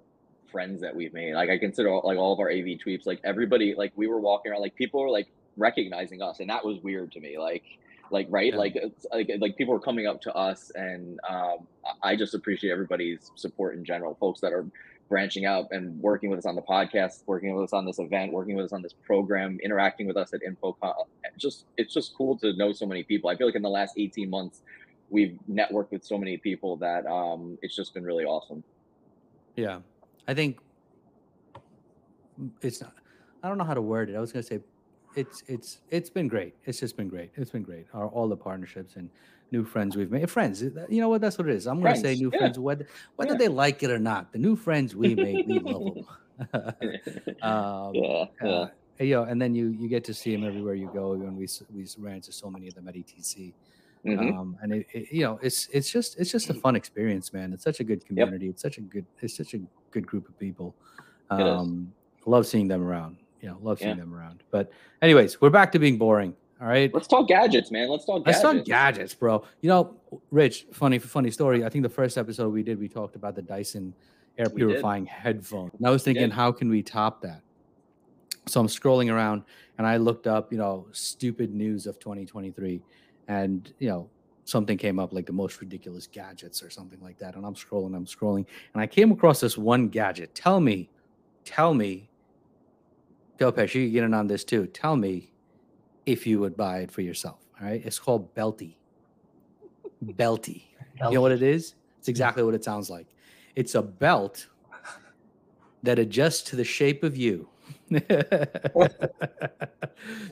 [0.51, 1.33] friends that we've made.
[1.33, 4.19] Like I consider all, like all of our AV Tweeps, like everybody, like we were
[4.19, 7.37] walking around, like people were like recognizing us, and that was weird to me.
[7.37, 7.63] Like
[8.11, 8.59] like right, yeah.
[8.59, 8.77] like
[9.11, 11.67] like like people were coming up to us, and um,
[12.03, 14.15] I just appreciate everybody's support in general.
[14.19, 14.65] Folks that are
[15.09, 18.31] branching out and working with us on the podcast, working with us on this event,
[18.31, 20.93] working with us on this program, interacting with us at InfoComm.
[21.37, 23.29] Just it's just cool to know so many people.
[23.29, 24.61] I feel like in the last 18 months,
[25.09, 28.63] we've networked with so many people that um, it's just been really awesome.
[29.55, 29.79] Yeah,
[30.27, 30.59] I think
[32.61, 32.93] it's not.
[33.43, 34.15] I don't know how to word it.
[34.15, 34.59] I was gonna say
[35.15, 36.55] it's it's it's been great.
[36.65, 37.31] It's just been great.
[37.35, 37.87] It's been great.
[37.93, 39.09] Our, all the partnerships and
[39.51, 40.29] new friends we've made.
[40.29, 41.21] Friends, you know what?
[41.21, 41.67] That's what it is.
[41.67, 42.39] I'm going to say new yeah.
[42.39, 43.37] friends, whether whether yeah.
[43.37, 44.31] they like it or not.
[44.31, 46.05] The new friends we made, we love them.
[47.41, 48.49] um, yeah, yeah.
[48.49, 48.67] Uh,
[48.99, 51.13] you know, and then you you get to see them everywhere you go.
[51.13, 53.53] And we we ran into so many of them at ETC.
[54.05, 54.37] Mm-hmm.
[54.37, 57.53] Um, and it, it, you know, it's it's just it's just a fun experience, man.
[57.53, 58.45] It's such a good community.
[58.45, 58.53] Yep.
[58.53, 59.59] It's such a good it's such a
[59.91, 60.75] good group of people.
[61.29, 61.91] Um,
[62.25, 63.17] love seeing them around.
[63.41, 63.95] You know, love seeing yeah.
[63.95, 64.43] them around.
[64.51, 66.35] But anyways, we're back to being boring.
[66.61, 66.93] All right.
[66.93, 67.89] Let's talk gadgets, man.
[67.89, 68.43] Let's talk gadgets.
[68.43, 69.45] Let's talk gadgets, bro.
[69.61, 69.95] You know,
[70.31, 71.63] Rich, funny, funny story.
[71.63, 73.93] I think the first episode we did, we talked about the Dyson
[74.37, 75.71] air purifying headphone.
[75.77, 77.41] And I was thinking, how can we top that?
[78.47, 79.43] So I'm scrolling around
[79.77, 82.81] and I looked up, you know, stupid news of 2023.
[83.27, 84.09] And, you know,
[84.43, 87.35] something came up like the most ridiculous gadgets or something like that.
[87.35, 88.45] And I'm scrolling, I'm scrolling.
[88.73, 90.35] And I came across this one gadget.
[90.35, 90.89] Tell me,
[91.45, 92.09] tell me,
[93.37, 94.67] Gopesh, you get in on this too.
[94.67, 95.31] Tell me
[96.09, 97.39] if you would buy it for yourself.
[97.61, 97.81] All right.
[97.85, 98.75] It's called Belty.
[100.03, 100.63] Belty.
[101.03, 101.75] You know what it is?
[101.97, 102.11] It's mm-hmm.
[102.11, 103.07] exactly what it sounds like.
[103.55, 104.47] It's a belt
[105.83, 107.47] that adjusts to the shape of you.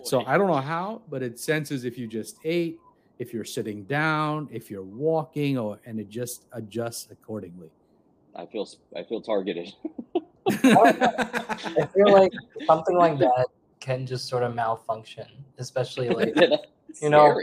[0.04, 2.80] so I don't know how, but it senses if you just ate,
[3.20, 7.70] if you're sitting down, if you're walking, or and it just adjusts accordingly.
[8.36, 9.74] I feel I feel targeted.
[10.50, 12.32] I feel like
[12.68, 13.48] something like that
[13.88, 15.26] can just sort of malfunction,
[15.60, 16.36] especially like
[17.02, 17.40] you know,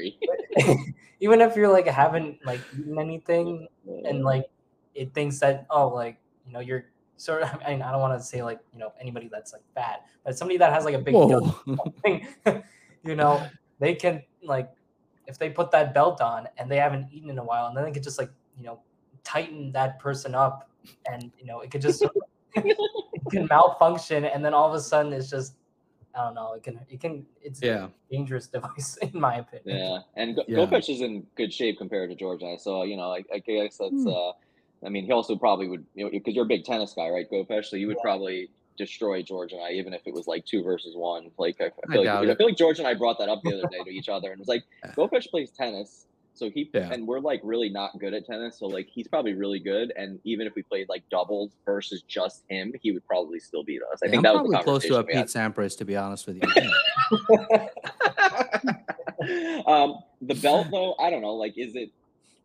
[1.21, 3.67] even if you're like haven't like eaten anything
[4.05, 4.45] and like
[4.95, 6.85] it thinks that oh like you know you're
[7.17, 9.63] sort of I mean I don't want to say like you know anybody that's like
[9.75, 11.15] fat, but somebody that has like a big
[12.03, 12.27] thing,
[13.05, 13.47] you know,
[13.81, 14.71] they can like
[15.27, 17.85] if they put that belt on and they haven't eaten in a while, and then
[17.85, 18.81] they could just like you know
[19.25, 20.69] tighten that person up,
[21.11, 22.05] and you know it could just
[22.55, 22.77] it
[23.31, 25.55] can malfunction, and then all of a sudden it's just
[26.17, 26.53] I don't know.
[26.55, 27.87] It can it can it's yeah.
[27.87, 29.79] a dangerous device in my opinion.
[29.79, 30.77] Yeah, and Go- yeah.
[30.77, 32.43] is in good shape compared to George.
[32.43, 34.09] I saw you know I, I guess that's hmm.
[34.09, 34.33] uh
[34.85, 37.31] I mean he also probably would you know because you're a big tennis guy right
[37.31, 38.03] Gopesh so you would yeah.
[38.03, 41.31] probably destroy George and I even if it was like two versus one.
[41.39, 43.41] Like I, I feel I like I feel like George and I brought that up
[43.43, 44.65] the other day to each other and it was like
[44.97, 46.93] Gopesh plays tennis so he yeah.
[46.93, 48.59] and we're like really not good at tennis.
[48.59, 49.93] So like he's probably really good.
[49.97, 53.81] And even if we played like doubles versus just him, he would probably still beat
[53.93, 54.01] us.
[54.03, 56.27] I yeah, think I'm that was probably close to a Pete Sampras, to be honest
[56.27, 56.43] with you.
[59.67, 61.35] um, the belt though, I don't know.
[61.35, 61.91] Like, is it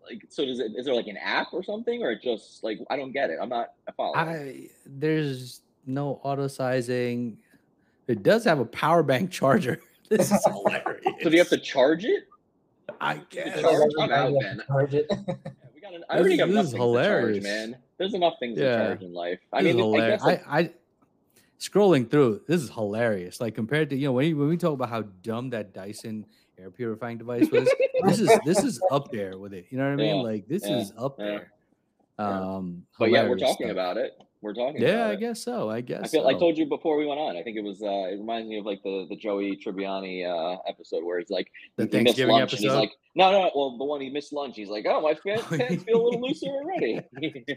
[0.08, 0.46] like so?
[0.46, 3.32] Does it is there like an app or something, or just like I don't get
[3.32, 3.40] it.
[3.42, 4.18] I'm not a follower.
[4.18, 7.38] I there's no auto sizing.
[8.08, 9.82] It does have a power bank charger.
[10.10, 11.04] This is hilarious.
[11.22, 12.28] so do you have to charge it?
[13.02, 13.62] I guess.
[13.62, 14.62] Charge, I'm out, man.
[14.68, 15.08] Charge it.
[15.76, 17.44] we got an, I already got enough hilarious.
[17.44, 17.78] Charge, man.
[17.98, 18.78] There's enough things yeah.
[18.78, 19.40] to charge in life.
[19.52, 20.72] I this mean, I, guess like, I, I
[21.60, 23.42] scrolling through this is hilarious.
[23.42, 26.26] Like compared to you know when, when we talk about how dumb that Dyson
[26.58, 27.70] air purifying device was,
[28.06, 29.68] this is this is up there with it.
[29.70, 30.16] You know what I mean?
[30.18, 30.22] Yeah.
[30.22, 30.78] Like this yeah.
[30.78, 31.52] is up there.
[32.18, 33.72] Um, but yeah, we're talking stuff.
[33.72, 34.82] about it we're talking.
[34.82, 35.70] Yeah, I guess so.
[35.70, 36.02] I guess.
[36.04, 36.24] I feel.
[36.24, 36.30] So.
[36.30, 37.36] I told you before we went on.
[37.36, 37.82] I think it was.
[37.82, 41.52] Uh, it reminds me of like the the Joey Tribbiani uh, episode where he's like
[41.76, 42.64] the he Thanksgiving lunch episode.
[42.64, 44.56] he's like, no, no, well, the one he missed lunch.
[44.56, 45.44] He's like, oh, my pants
[45.84, 47.02] feel a little looser already.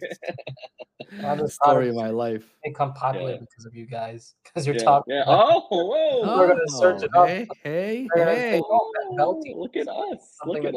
[1.11, 2.45] the story of my life.
[2.65, 3.39] They come popular yeah.
[3.39, 4.35] because of you guys.
[4.43, 5.15] Because you're yeah, talking.
[5.15, 5.25] Yeah.
[5.27, 6.37] Oh, whoa.
[6.37, 7.29] We're gonna search it up.
[7.29, 8.61] Hey, hey, hey.
[8.65, 10.39] Oh, look at us.
[10.45, 10.75] Look at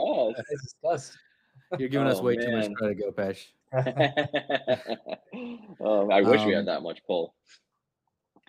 [0.88, 1.18] us.
[1.80, 2.46] You're giving oh, us way man.
[2.46, 3.48] too much credit, Gopesh.
[5.82, 7.36] Um, I wish um, we had um, that much pull.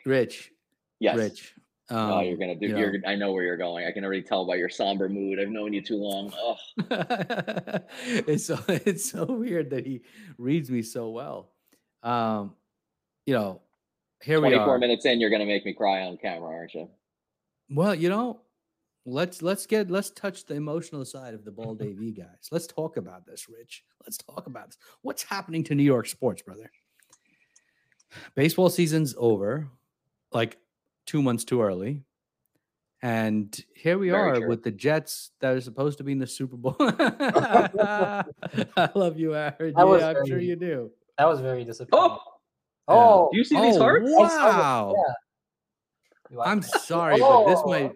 [0.05, 0.53] Rich.
[1.01, 1.17] Yes.
[1.17, 1.55] Rich.
[1.89, 2.67] Um, oh, you're gonna do.
[2.67, 3.87] You are I know where you're going.
[3.87, 5.39] I can already tell by your somber mood.
[5.39, 6.33] I've known you too long.
[6.37, 6.57] Oh.
[8.27, 10.03] it's so it's so weird that he
[10.37, 11.53] reads me so well.
[12.03, 12.55] Um,
[13.25, 13.61] you know,
[14.23, 14.65] here we are.
[14.65, 16.89] 24 minutes in, you're gonna make me cry on camera, aren't you?
[17.71, 18.41] Well, you know,
[19.07, 22.49] let's let's get let's touch the emotional side of the Bald AV guys.
[22.51, 23.85] Let's talk about this, Rich.
[24.05, 24.79] Let's talk about this.
[25.03, 26.71] What's happening to New York sports, brother?
[28.35, 29.69] Baseball season's over,
[30.33, 30.59] like
[31.07, 32.03] two months too early.
[33.03, 34.49] And here we Very are true.
[34.49, 36.75] with the Jets that are supposed to be in the Super Bowl.
[36.81, 38.25] I
[38.95, 39.75] love you, Aaron.
[39.77, 40.91] Yeah, I'm very, sure you do.
[41.19, 42.19] That was very disappointing.
[42.89, 44.09] Oh, oh, do you see oh, these hearts?
[44.09, 44.95] Wow.
[46.31, 46.41] Yeah.
[46.41, 47.45] I'm sorry, oh.
[47.45, 47.71] but this oh!
[47.71, 47.93] might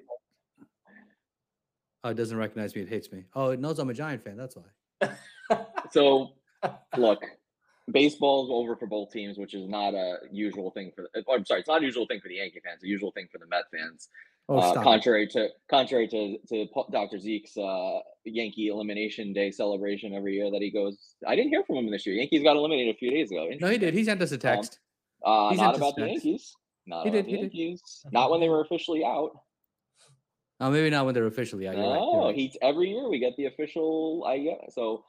[2.02, 2.82] Oh, it doesn't recognize me.
[2.82, 3.24] It hates me.
[3.34, 4.36] Oh, it knows I'm a Giant fan.
[4.36, 5.10] That's why.
[5.90, 6.30] so,
[6.96, 7.22] look,
[7.90, 11.02] baseball's over for both teams, which is not a usual thing for.
[11.02, 12.82] The, oh, I'm sorry, it's not a usual thing for the Yankee fans.
[12.82, 14.08] A usual thing for the Met fans.
[14.48, 15.30] Oh, uh, contrary it.
[15.32, 17.18] to contrary to to Dr.
[17.18, 21.14] Zeke's uh, Yankee Elimination Day celebration every year that he goes.
[21.26, 22.16] I didn't hear from him this year.
[22.16, 23.48] Yankees got eliminated a few days ago.
[23.60, 23.94] No, he did.
[23.94, 24.78] He sent us a text.
[25.24, 26.56] Um, uh, not about the Yankees.
[26.86, 27.82] Not he about did, the Yankees.
[28.04, 28.12] Did.
[28.12, 29.32] Not when they were officially out.
[30.60, 31.76] Oh, maybe not when they're officially out.
[31.76, 32.34] No, right.
[32.34, 34.24] he's every year we get the official.
[34.26, 34.68] I yeah.
[34.70, 35.04] So,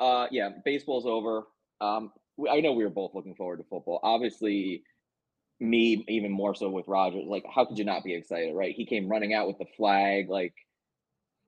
[0.00, 1.42] uh, yeah, baseball's over.
[1.80, 2.10] Um,
[2.50, 4.00] I know we were both looking forward to football.
[4.02, 4.82] Obviously,
[5.60, 7.26] me even more so with Rodgers.
[7.26, 8.74] Like, how could you not be excited, right?
[8.74, 10.30] He came running out with the flag.
[10.30, 10.54] Like,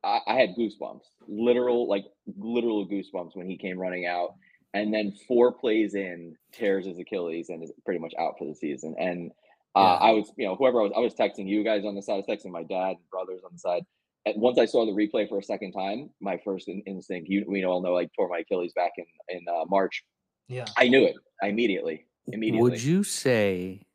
[0.05, 2.05] I, I had goosebumps, literal, like
[2.37, 4.35] literal goosebumps when he came running out.
[4.75, 8.55] And then four plays in, tears his Achilles and is pretty much out for the
[8.55, 8.95] season.
[8.99, 9.33] And
[9.77, 10.09] uh, yeah.
[10.09, 12.15] I was, you know, whoever I was, I was texting you guys on the side,
[12.15, 13.83] I was texting my dad and brothers on the side.
[14.27, 17.45] And once I saw the replay for a second time, my first in, instinct, you
[17.49, 20.05] we all know, I tore my Achilles back in in uh, March.
[20.49, 22.07] Yeah, I knew it immediately.
[22.27, 22.71] Immediately.
[22.71, 23.87] Would you say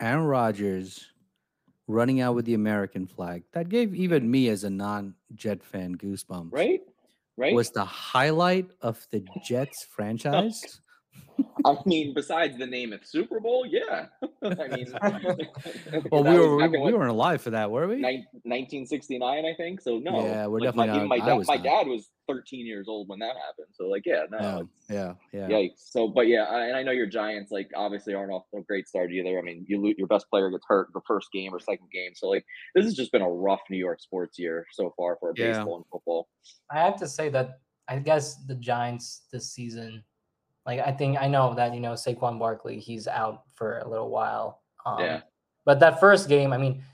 [0.00, 1.06] Aaron Rodgers
[1.86, 6.52] running out with the American flag that gave even me as a non-Jet fan goosebumps?
[6.52, 6.80] Right,
[7.36, 7.54] right.
[7.54, 10.80] Was the highlight of the Jets franchise?
[11.64, 14.06] I mean, besides the Namath Super Bowl, yeah.
[14.42, 14.92] I mean,
[16.10, 18.00] well, we were we, we weren't alive for that, were we?
[18.00, 19.80] 1969, I think.
[19.80, 21.06] So no, yeah, we're like definitely.
[21.06, 23.68] My, not, my, dad, my dad was 13 years old when that happened.
[23.72, 25.56] So like, yeah, no, oh, yeah, yeah, yeah.
[25.56, 25.90] Yikes.
[25.90, 29.12] So, but yeah, and I know your Giants like obviously aren't off a great start
[29.12, 29.38] either.
[29.38, 32.12] I mean, you lose, your best player gets hurt the first game or second game.
[32.14, 35.32] So like, this has just been a rough New York sports year so far for
[35.36, 35.52] yeah.
[35.52, 36.28] baseball and football.
[36.70, 40.04] I have to say that I guess the Giants this season
[40.68, 44.10] like I think I know that you know Saquon Barkley, he's out for a little
[44.10, 44.60] while.
[44.84, 45.20] Um, yeah.
[45.64, 46.84] But that first game, I mean,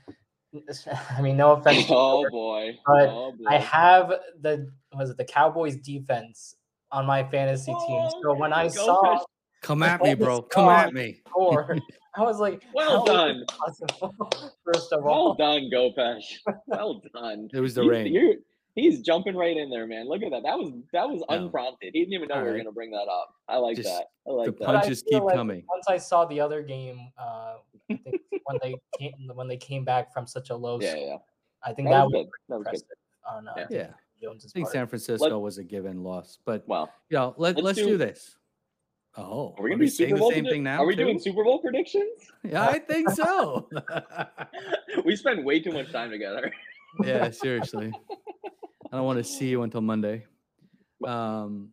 [1.09, 1.85] I mean, no offense.
[1.89, 2.77] oh boy.
[2.87, 3.45] But oh boy.
[3.49, 6.55] I have the was it the Cowboys defense
[6.89, 8.21] on my fantasy oh, team.
[8.23, 9.19] So when I saw
[9.61, 10.41] Come at me, bro.
[10.43, 11.21] Come at me.
[11.33, 11.77] Or
[12.15, 13.43] I was like, well done.
[14.63, 16.35] First of all, well done, Gopesh.
[16.67, 17.49] Well done.
[17.51, 18.37] It was the you, rain.
[18.75, 20.07] He's jumping right in there, man.
[20.09, 20.43] Look at that.
[20.43, 21.91] That was that was unprompted.
[21.93, 22.63] He didn't even know All we were right.
[22.63, 23.33] gonna bring that up.
[23.47, 24.07] I like Just that.
[24.27, 24.65] I like the that.
[24.65, 25.63] punches keep like coming.
[25.69, 27.55] Once I saw the other game, uh,
[27.89, 31.17] I think when they came when they came back from such a low, yeah, yeah.
[31.63, 32.27] I think that, that was, good.
[32.49, 32.87] That was impressive.
[32.89, 33.29] Good.
[33.33, 33.65] On, uh, yeah.
[33.69, 33.87] yeah.
[34.21, 34.73] Jones's I think part.
[34.73, 37.85] San Francisco let, was a given loss, but well, you know, let, let's, let's do,
[37.85, 38.35] do, this.
[39.17, 40.83] Oh, are we gonna be Super Bowl the same thing now?
[40.83, 41.05] Are we too?
[41.05, 42.29] doing Super Bowl predictions?
[42.43, 43.69] Yeah, I think so.
[45.05, 46.51] we spend way too much time together.
[47.03, 47.93] yeah, seriously.
[48.91, 50.25] I don't want to see you until Monday.
[51.05, 51.69] Um,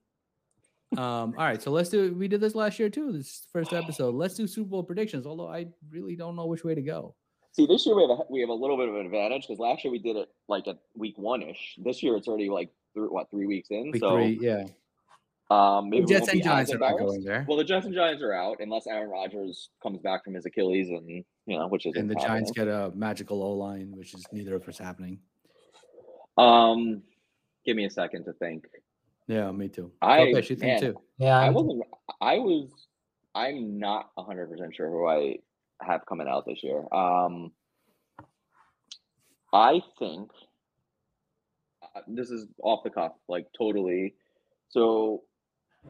[0.96, 2.14] um, all right, so let's do.
[2.14, 3.12] We did this last year too.
[3.12, 4.14] This first episode.
[4.14, 5.26] Let's do Super Bowl predictions.
[5.26, 7.14] Although I really don't know which way to go.
[7.52, 9.58] See, this year we have a, we have a little bit of an advantage because
[9.58, 11.76] last year we did it like at week one ish.
[11.78, 13.90] This year it's already like th- what three weeks in.
[13.90, 14.64] Week so three, yeah.
[15.50, 17.44] Um, maybe the Jets and Giants are not going there.
[17.46, 20.88] Well, the Jets and Giants are out unless Aaron Rodgers comes back from his Achilles,
[20.88, 24.24] and you know, which is and the Giants get a magical O line, which is
[24.32, 25.18] neither of us happening.
[26.36, 27.02] Um,
[27.64, 28.66] give me a second to think.
[29.26, 29.92] Yeah, me too.
[30.00, 31.00] I okay, she think too.
[31.18, 31.82] Yeah, I wasn't.
[32.20, 32.70] I was.
[33.34, 35.36] I'm not 100 percent sure who I
[35.80, 36.82] have coming out this year.
[36.92, 37.52] Um,
[39.52, 40.30] I think
[41.82, 44.14] uh, this is off the cuff, like totally.
[44.68, 45.22] So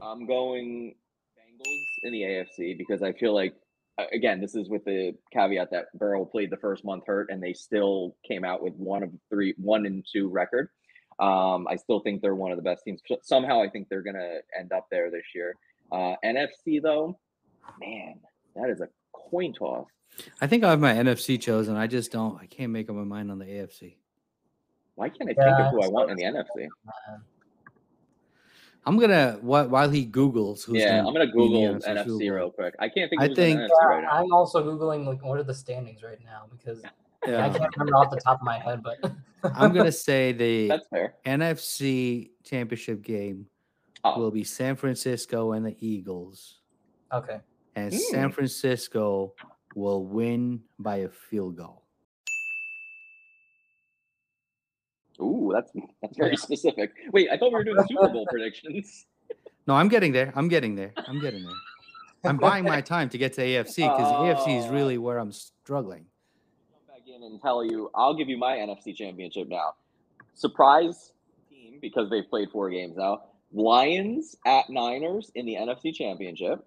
[0.01, 0.95] I'm going
[1.39, 3.55] Bengals in the AFC because I feel like
[4.13, 7.53] again, this is with the caveat that Burrow played the first month hurt and they
[7.53, 10.69] still came out with one of three, one and two record.
[11.19, 13.01] Um, I still think they're one of the best teams.
[13.23, 15.57] Somehow, I think they're going to end up there this year.
[15.91, 17.19] Uh, NFC, though,
[17.81, 18.21] man,
[18.57, 19.87] that is a coin toss.
[20.41, 21.77] I think I have my NFC chosen.
[21.77, 22.41] I just don't.
[22.41, 23.97] I can't make up my mind on the AFC.
[24.95, 26.69] Why can't I think of who I want in the NFC?
[28.85, 30.65] I'm gonna while he googles.
[30.65, 32.75] Who's yeah, gonna I'm gonna Google NFC, NFC real quick.
[32.81, 33.23] I can't think.
[33.23, 36.83] I think yeah, right I'm also googling like what are the standings right now because
[37.27, 37.45] yeah.
[37.45, 38.99] I can't remember off the top of my head, but
[39.55, 40.81] I'm gonna say the
[41.25, 43.47] NFC championship game
[44.03, 44.19] oh.
[44.19, 46.59] will be San Francisco and the Eagles.
[47.13, 47.39] Okay.
[47.77, 47.99] And mm.
[47.99, 49.35] San Francisco
[49.75, 51.82] will win by a field goal.
[55.23, 56.93] Ooh, that's that's very specific.
[57.13, 59.07] Wait, I thought we were doing Super Bowl predictions.
[59.67, 60.33] No, I'm getting there.
[60.35, 60.93] I'm getting there.
[60.97, 61.55] I'm getting there.
[62.25, 65.33] I'm buying my time to get to AFC because uh, AFC is really where I'm
[65.33, 66.07] struggling
[66.71, 69.75] Come back in and tell you, I'll give you my NFC championship now.
[70.35, 71.13] Surprise
[71.51, 73.23] team because they've played four games now.
[73.53, 76.65] Lions at Niners in the NFC championship.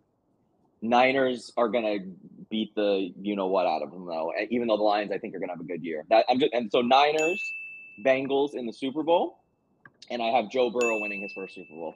[0.82, 1.98] Niners are gonna
[2.50, 4.32] beat the you know what out of them though.
[4.50, 6.04] Even though the Lions I think are gonna have a good year.
[6.10, 7.54] That I'm just and so Niners
[8.04, 9.40] Bengals in the Super Bowl,
[10.10, 11.96] and I have Joe Burrow winning his first Super Bowl.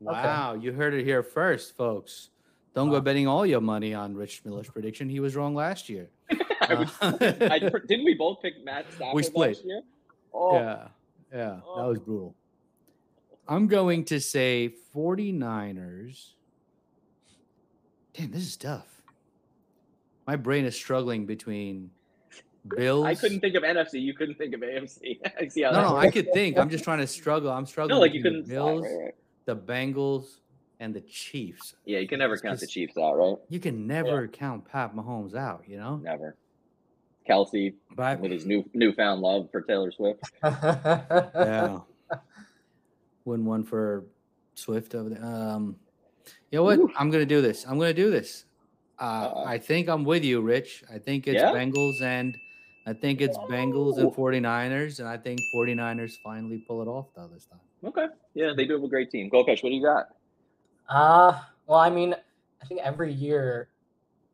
[0.00, 0.64] Wow, okay.
[0.64, 2.30] you heard it here first, folks.
[2.74, 5.08] Don't go betting all your money on Rich Miller's prediction.
[5.08, 6.10] He was wrong last year.
[6.60, 9.48] I, uh, I, didn't we both pick Matt Stafford we split.
[9.50, 9.82] last year?
[10.34, 10.54] Oh.
[10.56, 10.88] Yeah,
[11.32, 11.80] yeah, oh.
[11.80, 12.34] that was brutal.
[13.48, 16.32] I'm going to say 49ers.
[18.12, 19.02] Damn, this is tough.
[20.26, 21.90] My brain is struggling between
[22.68, 23.06] Bills.
[23.06, 24.00] I couldn't think of NFC.
[24.00, 25.20] You couldn't think of AFC.
[25.40, 26.58] I see how no, no, I could think.
[26.58, 27.50] I'm just trying to struggle.
[27.50, 27.96] I'm struggling.
[27.96, 28.48] No, like you couldn't.
[28.48, 29.14] Bills, right, right.
[29.44, 30.40] the Bengals,
[30.80, 31.74] and the Chiefs.
[31.84, 33.36] Yeah, you can never count the Chiefs out, right?
[33.48, 34.30] You can never yeah.
[34.30, 35.64] count Pat Mahomes out.
[35.66, 36.36] You know, never.
[37.28, 40.22] Kelce but, with his new newfound love for Taylor Swift.
[40.44, 41.80] yeah,
[43.24, 44.04] win one for
[44.54, 45.24] Swift over there.
[45.24, 45.76] Um,
[46.50, 46.78] you know what?
[46.78, 46.92] Ooh.
[46.96, 47.64] I'm gonna do this.
[47.66, 48.44] I'm gonna do this.
[48.98, 50.84] Uh, uh, I think I'm with you, Rich.
[50.92, 51.52] I think it's yeah?
[51.52, 52.36] Bengals and
[52.86, 57.28] I think it's Bengals and 49ers, and I think 49ers finally pull it off though
[57.32, 57.60] this time.
[57.84, 58.06] Okay.
[58.34, 59.28] Yeah, they do have a great team.
[59.28, 60.08] Gopesh, what do you got?
[60.88, 62.14] Uh well, I mean,
[62.62, 63.68] I think every year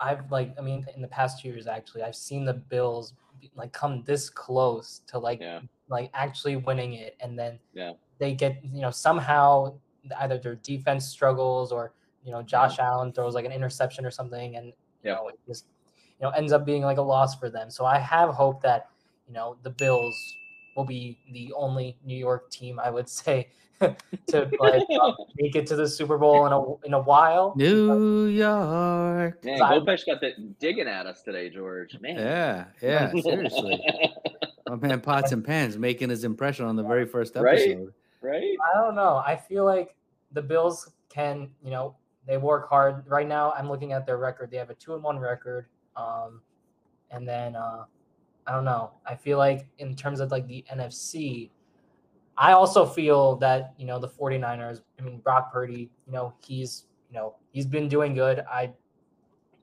[0.01, 3.15] I've like, I mean, in the past two years actually, I've seen the Bills
[3.57, 5.61] like come this close to like yeah.
[5.89, 7.93] like actually winning it, and then yeah.
[8.19, 9.75] they get you know somehow
[10.21, 11.93] either their defense struggles or
[12.25, 12.87] you know Josh yeah.
[12.87, 14.73] Allen throws like an interception or something, and you
[15.05, 15.15] yeah.
[15.15, 15.67] know it just
[16.23, 17.69] you know ends up being like a loss for them.
[17.69, 18.89] So I have hope that
[19.27, 20.37] you know the Bills
[20.77, 23.49] will be the only New York team I would say
[23.81, 27.55] to like uh, make it to the Super Bowl in a in a while.
[27.57, 29.45] New York.
[29.45, 31.99] Man, Gopesh got that digging at us today, George.
[32.01, 32.17] Man.
[32.17, 33.85] Yeah, yeah, seriously.
[34.69, 37.93] My man Pots and Pans making his impression on the very first episode.
[38.23, 38.33] Right.
[38.35, 38.57] Right.
[38.73, 39.21] I don't know.
[39.27, 39.97] I feel like
[40.31, 43.05] the Bills can, you know, they work hard.
[43.09, 44.51] Right now, I'm looking at their record.
[44.53, 45.67] They have a two and one record.
[45.97, 46.41] Um,
[47.11, 47.85] and then uh,
[48.47, 48.93] I don't know.
[49.07, 51.51] I feel like in terms of like the NFC,
[52.37, 56.87] I also feel that, you know, the 49ers, I mean, Brock Purdy, you know, he's,
[57.11, 58.41] you know, he's been doing good.
[58.51, 58.73] I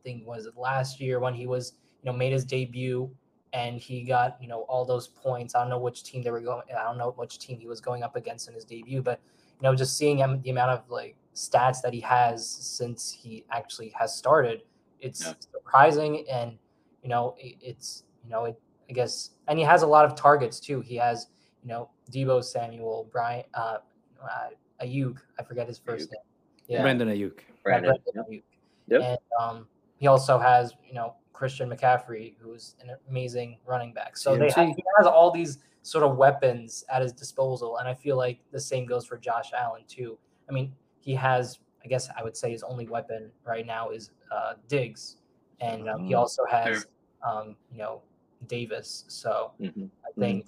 [0.04, 3.10] think was it last year when he was, you know, made his debut
[3.54, 5.56] and he got, you know, all those points.
[5.56, 7.82] I don't know which team they were going, I don't know which team he was
[7.82, 9.20] going up against in his debut, but,
[9.60, 13.46] you know, just seeing him, the amount of like stats that he has since he
[13.52, 14.62] actually has started,
[15.00, 15.34] it's yeah.
[15.40, 16.26] surprising.
[16.30, 16.58] And,
[17.04, 18.60] you know, it, it's, you know, it,
[18.90, 20.82] I guess, and he has a lot of targets too.
[20.82, 21.28] He has,
[21.64, 23.78] you know, Deebo Samuel, Brian, uh,
[24.24, 24.50] uh,
[24.84, 26.14] Aiyuk, I forget his first Aiyuk.
[26.14, 26.22] name.
[26.68, 26.82] Yeah.
[26.82, 27.40] Brandon Aiyuk.
[27.64, 27.96] Brandon.
[28.14, 28.44] Brandon Aiyuk.
[28.88, 29.02] Yep.
[29.02, 34.18] And um, he also has, you know, Christian McCaffrey, who's an amazing running back.
[34.18, 37.94] So they have, he has all these sort of weapons at his disposal, and I
[37.94, 40.18] feel like the same goes for Josh Allen too.
[40.50, 41.60] I mean, he has,
[41.90, 45.18] I guess, I would say his only weapon right now is uh, Diggs,
[45.60, 46.20] and um, he mm-hmm.
[46.20, 46.86] also has,
[47.28, 48.04] um, you know,
[48.46, 49.06] Davis.
[49.08, 49.86] So mm-hmm.
[50.06, 50.46] I think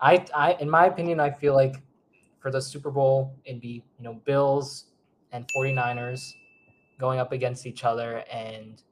[0.00, 1.76] I, I, in my opinion, I feel like
[2.40, 4.86] for the Super Bowl, it'd be, you know, Bills
[5.32, 6.20] and 49ers
[6.98, 8.24] going up against each other.
[8.32, 8.82] And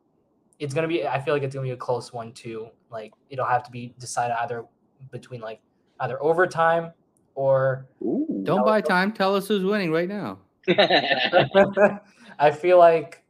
[0.59, 2.69] it's going to be, I feel like it's going to be a close one, too.
[2.91, 4.65] Like, it'll have to be decided either
[5.11, 5.61] between like
[6.01, 6.93] either overtime
[7.35, 7.87] or.
[8.03, 9.13] Ooh, don't know, buy time.
[9.13, 10.39] Tell us who's winning right now.
[12.39, 13.23] I feel like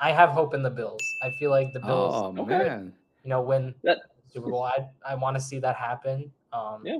[0.00, 1.00] I have hope in the Bills.
[1.22, 2.14] I feel like the Bills.
[2.14, 2.92] Oh, man.
[3.24, 3.98] You know, when that,
[4.32, 4.64] Super Bowl.
[4.64, 6.30] I, I want to see that happen.
[6.52, 6.98] Um, yeah.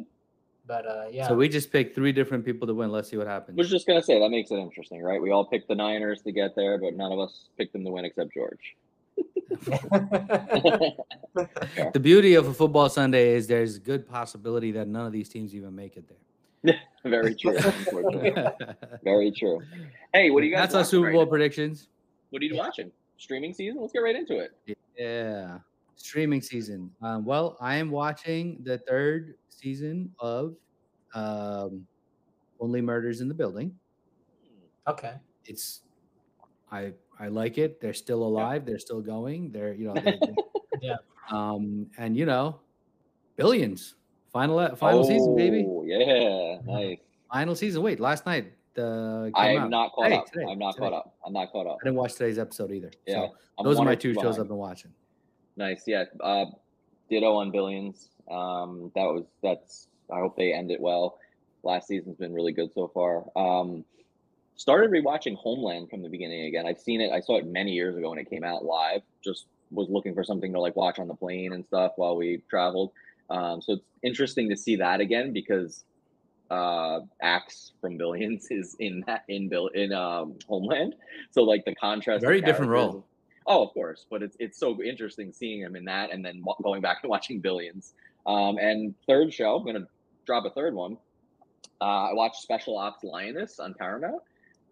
[0.67, 1.27] But uh, yeah.
[1.27, 2.93] So we just picked three different people to win.
[2.93, 3.59] Let's see what happens.
[3.59, 5.21] I was just gonna say that makes it interesting, right?
[5.21, 7.91] We all picked the Niners to get there, but none of us picked them to
[7.91, 8.77] win except George.
[11.93, 15.55] the beauty of a football Sunday is there's good possibility that none of these teams
[15.57, 16.19] even make it there.
[17.05, 17.59] Very true.
[19.05, 19.61] Very true.
[20.13, 20.65] Hey, what do you guys?
[20.65, 21.89] That's our Super Bowl right predictions.
[22.31, 22.61] What are you yeah.
[22.61, 22.93] watching?
[23.17, 23.81] Streaming season.
[23.81, 24.77] Let's get right into it.
[24.97, 25.59] Yeah,
[25.97, 26.91] streaming season.
[27.03, 30.57] Um, well, I am watching the third season of
[31.15, 31.87] um,
[32.61, 33.75] Only Murders in the Building.
[34.89, 35.15] Okay.
[35.45, 35.83] It's
[36.71, 37.81] I I like it.
[37.81, 38.63] They're still alive.
[38.63, 38.67] Yeah.
[38.67, 39.53] They're still going.
[39.53, 40.35] They're you know they're, they're,
[40.81, 40.97] yeah.
[41.31, 42.61] Um and you know
[43.37, 43.97] billions
[44.33, 45.67] final final oh, season baby.
[45.85, 46.99] Yeah, nice.
[47.33, 47.83] Final season.
[47.83, 50.27] Wait, last night the I am not caught hey, up.
[50.27, 50.87] Today, I'm not today.
[50.87, 51.15] caught up.
[51.25, 51.79] I'm not caught up.
[51.81, 52.91] I didn't watch today's episode either.
[53.07, 54.93] Yeah, so those are my two shows I've been watching.
[55.57, 55.83] Nice.
[55.87, 56.05] Yeah.
[56.21, 56.47] Uh,
[57.09, 58.09] ditto on Billions.
[58.31, 59.89] Um, that was that's.
[60.13, 61.19] I hope they end it well.
[61.63, 63.25] Last season's been really good so far.
[63.37, 63.85] Um,
[64.57, 66.67] started rewatching Homeland from the beginning again.
[66.67, 67.13] I've seen it.
[67.13, 69.03] I saw it many years ago when it came out live.
[69.23, 72.43] Just was looking for something to like watch on the plane and stuff while we
[72.49, 72.91] traveled.
[73.31, 75.85] Um, so it's interesting to see that again because
[76.51, 80.95] uh Axe from Billions is in that in Bill in um Homeland.
[81.31, 82.23] So like the contrast.
[82.23, 83.07] Very different role.
[83.47, 86.83] Oh, of course, but it's it's so interesting seeing him in that, and then going
[86.83, 87.95] back and watching Billions.
[88.27, 89.87] Um, and third show, I'm gonna
[90.27, 90.97] drop a third one.
[91.81, 94.23] Uh, I watched Special Ops Lioness on Paramount.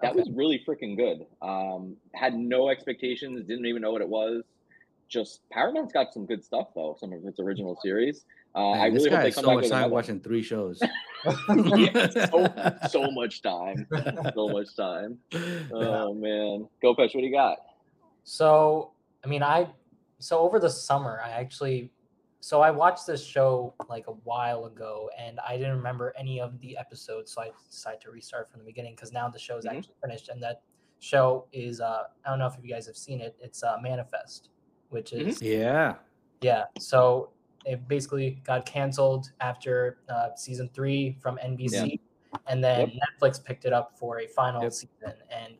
[0.03, 0.21] That okay.
[0.21, 1.27] was really freaking good.
[1.43, 4.45] Um, had no expectations, didn't even know what it was.
[5.09, 8.27] Just Paramount's got some good stuff though, some of its original series.
[8.55, 10.81] Uh, Man, I really hope they come so back much time watching three shows.
[11.77, 13.87] yeah, so, so much time,
[14.35, 15.19] so much time.
[15.73, 17.59] Oh man, Gopesh, what do you got?
[18.25, 18.93] So,
[19.25, 19.69] I mean, I
[20.21, 21.91] so over the summer, I actually
[22.41, 26.61] so I watched this show like a while ago and I didn't remember any of
[26.61, 29.65] the episodes, so I decided to restart from the beginning because now the show is
[29.65, 29.79] mm-hmm.
[29.79, 30.63] actually finished and that
[31.01, 33.37] show is uh I don't know if you guys have seen it.
[33.41, 34.51] It's uh Manifest,
[34.91, 35.61] which is mm-hmm.
[35.61, 35.95] yeah.
[36.41, 36.65] Yeah.
[36.79, 37.31] So
[37.69, 42.39] it basically got canceled after uh, season three from NBC, yeah.
[42.47, 42.91] and then yep.
[43.21, 44.73] Netflix picked it up for a final yep.
[44.73, 45.13] season.
[45.31, 45.55] And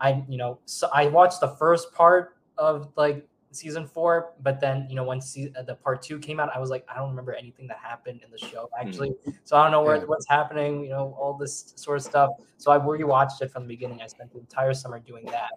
[0.00, 4.88] I, you know, so I watched the first part of like season four, but then
[4.90, 7.10] you know when se- uh, the part two came out, I was like, I don't
[7.10, 8.86] remember anything that happened in the show hmm.
[8.86, 9.12] actually,
[9.44, 10.04] so I don't know where yeah.
[10.04, 12.30] what's happening, you know, all this sort of stuff.
[12.58, 14.02] So I rewatched it from the beginning.
[14.02, 15.50] I spent the entire summer doing that.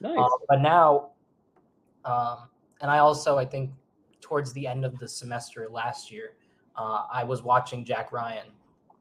[0.00, 0.18] Nice.
[0.18, 1.10] Um, but now,
[2.04, 2.48] um,
[2.80, 3.70] and I also I think
[4.32, 6.36] towards the end of the semester last year,
[6.74, 8.46] uh, I was watching Jack Ryan,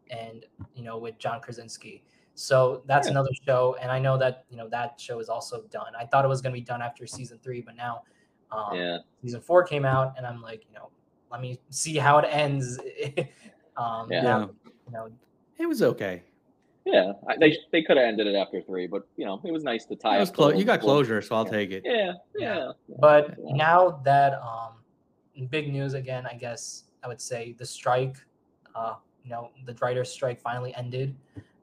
[0.09, 0.43] and
[0.75, 2.03] you know with John Krasinski.
[2.33, 3.11] So that's yeah.
[3.11, 5.93] another show, and I know that you know that show is also done.
[5.97, 8.01] I thought it was going to be done after season three, but now
[8.51, 8.97] um, yeah.
[9.23, 10.89] season four came out, and I'm like, you know,
[11.31, 12.77] let me see how it ends.
[13.77, 14.21] um, yeah.
[14.21, 15.07] Now, you know,
[15.57, 16.23] it was okay.
[16.85, 19.85] Yeah, they they could have ended it after three, but you know, it was nice
[19.85, 20.17] to tie.
[20.17, 21.51] It was clo- you got closure, so I'll yeah.
[21.51, 21.83] take it.
[21.85, 22.55] Yeah, yeah.
[22.55, 22.71] yeah.
[22.99, 24.80] But now that um,
[25.49, 28.17] big news again, I guess I would say the strike,
[28.75, 31.15] uh, you know, the writer's strike finally ended,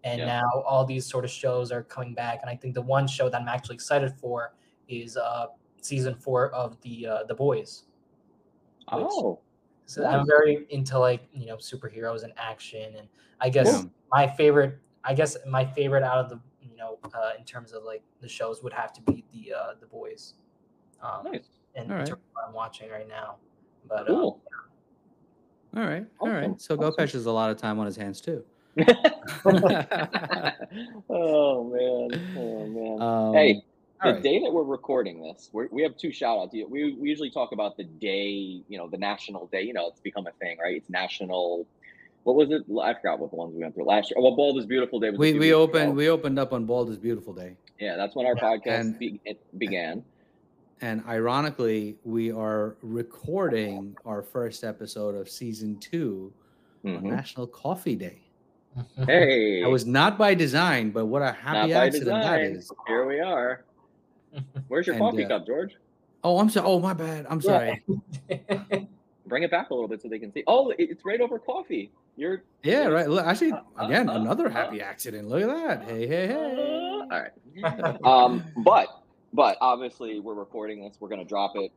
[0.05, 2.41] and now all these sort of shows are coming back.
[2.43, 4.55] And I think the one show that I'm actually excited for
[4.89, 5.47] is uh,
[5.81, 7.85] season four of the uh, the Boys.
[8.91, 9.41] Oh,
[9.87, 13.09] so I'm very into like you know superheroes and action, and
[13.41, 13.89] I guess yeah.
[14.11, 17.85] my favorite, I guess my favorite out of the you know uh, in terms of
[17.85, 20.35] like the shows would have to be the uh, the Boys.
[21.03, 21.49] Um, nice.
[21.75, 22.11] And right.
[22.47, 23.37] I'm watching right now,
[23.89, 24.41] but uh, cool.
[25.77, 26.61] all right, all right.
[26.61, 26.93] So awesome.
[26.93, 28.45] Gopesh has a lot of time on his hands too.
[31.11, 33.03] oh man, oh man.
[33.03, 33.63] Um, hey,
[34.03, 34.23] the right.
[34.23, 36.53] day that we're recording this, we we have two shout outs.
[36.53, 39.63] We, we usually talk about the day, you know, the national day.
[39.63, 40.77] You know, it's become a thing, right?
[40.77, 41.67] It's national.
[42.23, 42.63] What was it?
[42.81, 44.17] I forgot what the ones we went through last year.
[44.19, 45.11] Oh, well, Bald is Beautiful Day.
[45.11, 47.57] we we opened we opened up on Bald is Beautiful Day.
[47.81, 49.21] Yeah, that's when our podcast and, be,
[49.57, 50.05] began.
[50.81, 56.33] And ironically, we are recording our first episode of season 2
[56.85, 56.97] mm-hmm.
[56.97, 58.21] on National Coffee Day.
[59.07, 62.71] Hey, that was not by design, but what a happy accident that is.
[62.87, 63.65] Here we are.
[64.69, 65.75] Where's your and, coffee uh, cup, George?
[66.23, 66.67] Oh, I'm sorry.
[66.69, 67.27] Oh, my bad.
[67.29, 67.83] I'm sorry.
[69.27, 70.45] Bring it back a little bit so they can see.
[70.47, 71.91] Oh, it's right over coffee.
[72.17, 73.09] You're yeah, right.
[73.09, 75.29] Look, actually, uh, again, uh, another happy accident.
[75.29, 75.89] Look at that.
[75.89, 77.01] Hey, hey, hey.
[77.01, 78.01] all right.
[78.05, 79.03] um, but
[79.33, 80.97] but obviously, we're recording this.
[81.01, 81.73] We're gonna drop it,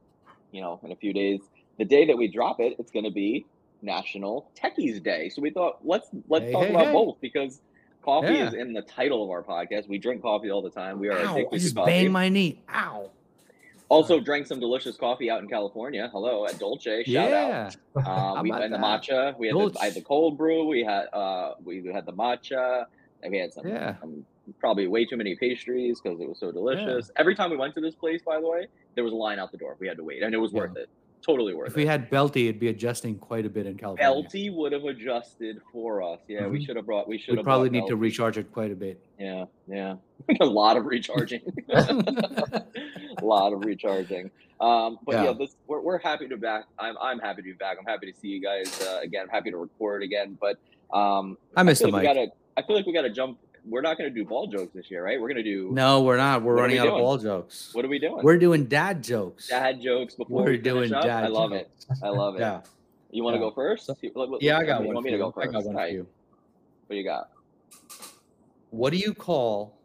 [0.52, 1.42] you know, in a few days.
[1.78, 3.46] The day that we drop it, it's gonna be
[3.82, 5.30] National Techies Day.
[5.30, 6.94] So we thought let's let's hey, talk hey, about hey.
[6.94, 7.62] both because
[8.02, 8.48] Coffee yeah.
[8.48, 9.88] is in the title of our podcast.
[9.88, 11.00] We drink coffee all the time.
[11.00, 11.92] We are Ow, addicted I just to coffee.
[11.92, 12.60] banged my knee.
[12.74, 13.10] Ow.
[13.90, 16.10] Also drank some delicious coffee out in California.
[16.12, 17.04] Hello at Dolce.
[17.04, 17.70] Shout yeah.
[18.06, 18.38] out.
[18.38, 19.38] Um, we had the matcha.
[19.38, 20.66] We had the, I had the cold brew.
[20.66, 22.86] We had uh we had the matcha.
[23.24, 24.00] And we had some, yeah.
[24.00, 24.26] Some,
[24.60, 27.12] probably way too many pastries because it was so delicious.
[27.14, 27.20] Yeah.
[27.20, 29.52] Every time we went to this place, by the way, there was a line out
[29.52, 29.76] the door.
[29.80, 30.62] We had to wait, and it was yeah.
[30.62, 30.90] worth it
[31.22, 31.82] totally worth if it.
[31.82, 34.28] If we had Belty, it'd be adjusting quite a bit in California.
[34.28, 36.20] Belty would have adjusted for us.
[36.28, 36.52] Yeah, mm-hmm.
[36.52, 37.08] we should have brought.
[37.08, 37.38] We should.
[37.38, 37.90] We probably need Belty.
[37.90, 39.00] to recharge it quite a bit.
[39.20, 39.96] Yeah, yeah,
[40.42, 41.42] a lot of recharging.
[41.70, 42.64] a
[43.22, 44.32] lot of recharging.
[44.60, 46.66] Um, but yeah, yeah this, we're, we're happy to back.
[46.80, 47.78] I'm I'm happy to be back.
[47.80, 49.24] I'm happy to see you guys uh, again.
[49.24, 50.38] I'm happy to record again.
[50.40, 50.58] But
[50.96, 52.16] um, I miss I the like mic.
[52.16, 52.28] Gotta,
[52.58, 54.90] I feel like we got to jump we're not going to do ball jokes this
[54.90, 55.20] year, right?
[55.20, 55.70] We're going to do.
[55.72, 56.42] No, we're not.
[56.42, 56.96] We're running out doing?
[56.96, 57.70] of ball jokes.
[57.74, 58.24] What are we doing?
[58.24, 59.48] We're doing dad jokes.
[59.48, 61.26] Dad jokes before we're we doing dad.
[61.26, 61.86] I love jokes.
[61.90, 61.98] it.
[62.04, 62.40] I love it.
[62.40, 62.62] yeah.
[63.12, 63.50] You want to yeah.
[63.50, 63.90] go first?
[64.40, 64.88] Yeah, I got one.
[64.88, 65.50] You want me to go first?
[65.50, 65.90] I got one right.
[65.90, 66.08] for you.
[66.88, 67.30] What do you got?
[68.70, 69.78] What do you call?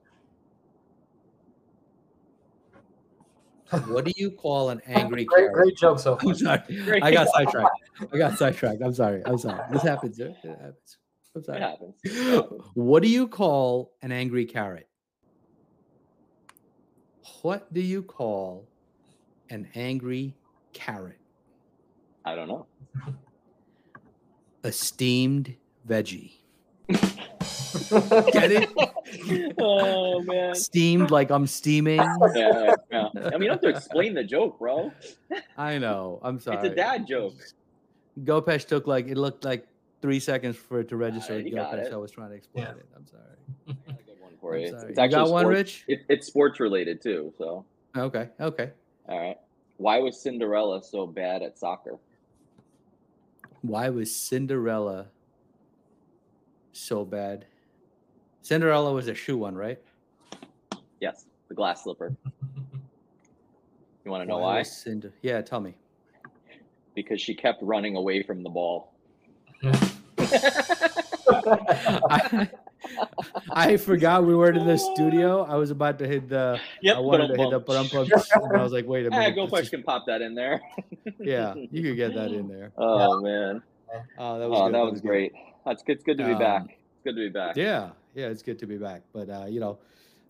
[3.88, 6.30] What do you call an angry great, great joke so far.
[6.30, 6.60] I'm sorry.
[6.84, 7.02] Great.
[7.02, 7.80] I got sidetracked.
[8.12, 8.80] I got sidetracked.
[8.80, 9.22] I'm sorry.
[9.26, 9.60] I'm sorry.
[9.72, 10.20] This happens.
[10.20, 10.98] It happens.
[11.36, 11.58] I'm sorry.
[11.58, 12.50] It happens.
[12.74, 14.88] What do you call an angry carrot?
[17.42, 18.66] What do you call
[19.50, 20.34] an angry
[20.72, 21.18] carrot?
[22.24, 22.66] I don't know.
[24.64, 25.54] A steamed
[25.86, 26.32] veggie.
[28.32, 29.54] Get it?
[29.58, 30.54] Oh man.
[30.54, 32.00] Steamed like I'm steaming.
[32.34, 33.08] Yeah, yeah.
[33.14, 34.90] I mean, you don't have to explain the joke, bro.
[35.56, 36.18] I know.
[36.22, 36.56] I'm sorry.
[36.56, 37.34] It's a dad joke.
[38.24, 39.68] Gopesh took like it looked like
[40.00, 41.34] three seconds for it to register.
[41.34, 42.70] Uh, Gopesh, I was trying to explain yeah.
[42.72, 42.88] it.
[42.96, 43.22] I'm sorry.
[43.88, 44.66] I good one for you.
[44.66, 45.84] It's, it's actually got one, Rich.
[45.88, 47.32] It, it's sports related too.
[47.38, 47.64] So
[47.96, 48.72] okay, okay.
[49.08, 49.36] All right.
[49.78, 51.98] Why was Cinderella so bad at soccer?
[53.62, 55.06] Why was Cinderella
[56.72, 57.46] so bad?
[58.42, 59.78] Cinderella was a shoe one, right?
[61.00, 62.16] Yes, the glass slipper.
[64.04, 64.58] You want to know why?
[64.58, 64.62] why?
[64.62, 65.74] Cinder- yeah, tell me.
[66.94, 68.92] Because she kept running away from the ball.
[72.08, 72.48] I,
[73.50, 75.42] I, forgot we were in the studio.
[75.44, 76.60] I was about to hit the.
[76.82, 79.36] Yep, I wanted to hit the bump and I was like, wait a minute.
[79.36, 80.60] Gopesh can pop that in there.
[81.20, 82.72] yeah, you could get that in there.
[82.76, 83.62] Oh man.
[84.18, 85.32] Oh, that was, oh, that, was, was great.
[85.64, 85.96] That's good.
[85.96, 86.62] It's good to be um, back.
[86.64, 87.56] It's good to be back.
[87.56, 89.02] Yeah, yeah, it's good to be back.
[89.12, 89.78] But uh, you know,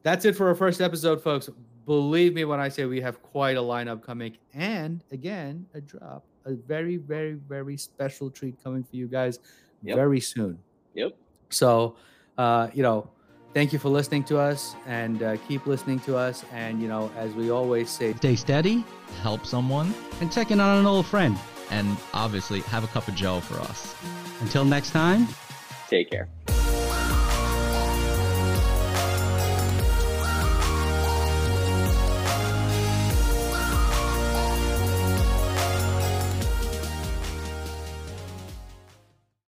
[0.03, 1.49] that's it for our first episode, folks.
[1.85, 6.24] Believe me when I say we have quite a lineup coming, and again, a drop,
[6.47, 9.38] a very, very, very special treat coming for you guys
[9.82, 9.97] yep.
[9.97, 10.59] very soon.
[10.94, 11.16] Yep.
[11.51, 11.97] So,
[12.38, 13.11] uh, you know,
[13.53, 16.44] thank you for listening to us, and uh, keep listening to us.
[16.53, 18.84] And you know, as we always say, stay steady,
[19.22, 21.36] help someone, and check in on an old friend
[21.70, 23.94] and obviously have a cup of Joe for us.
[24.40, 25.26] Until next time,
[25.88, 26.28] take care.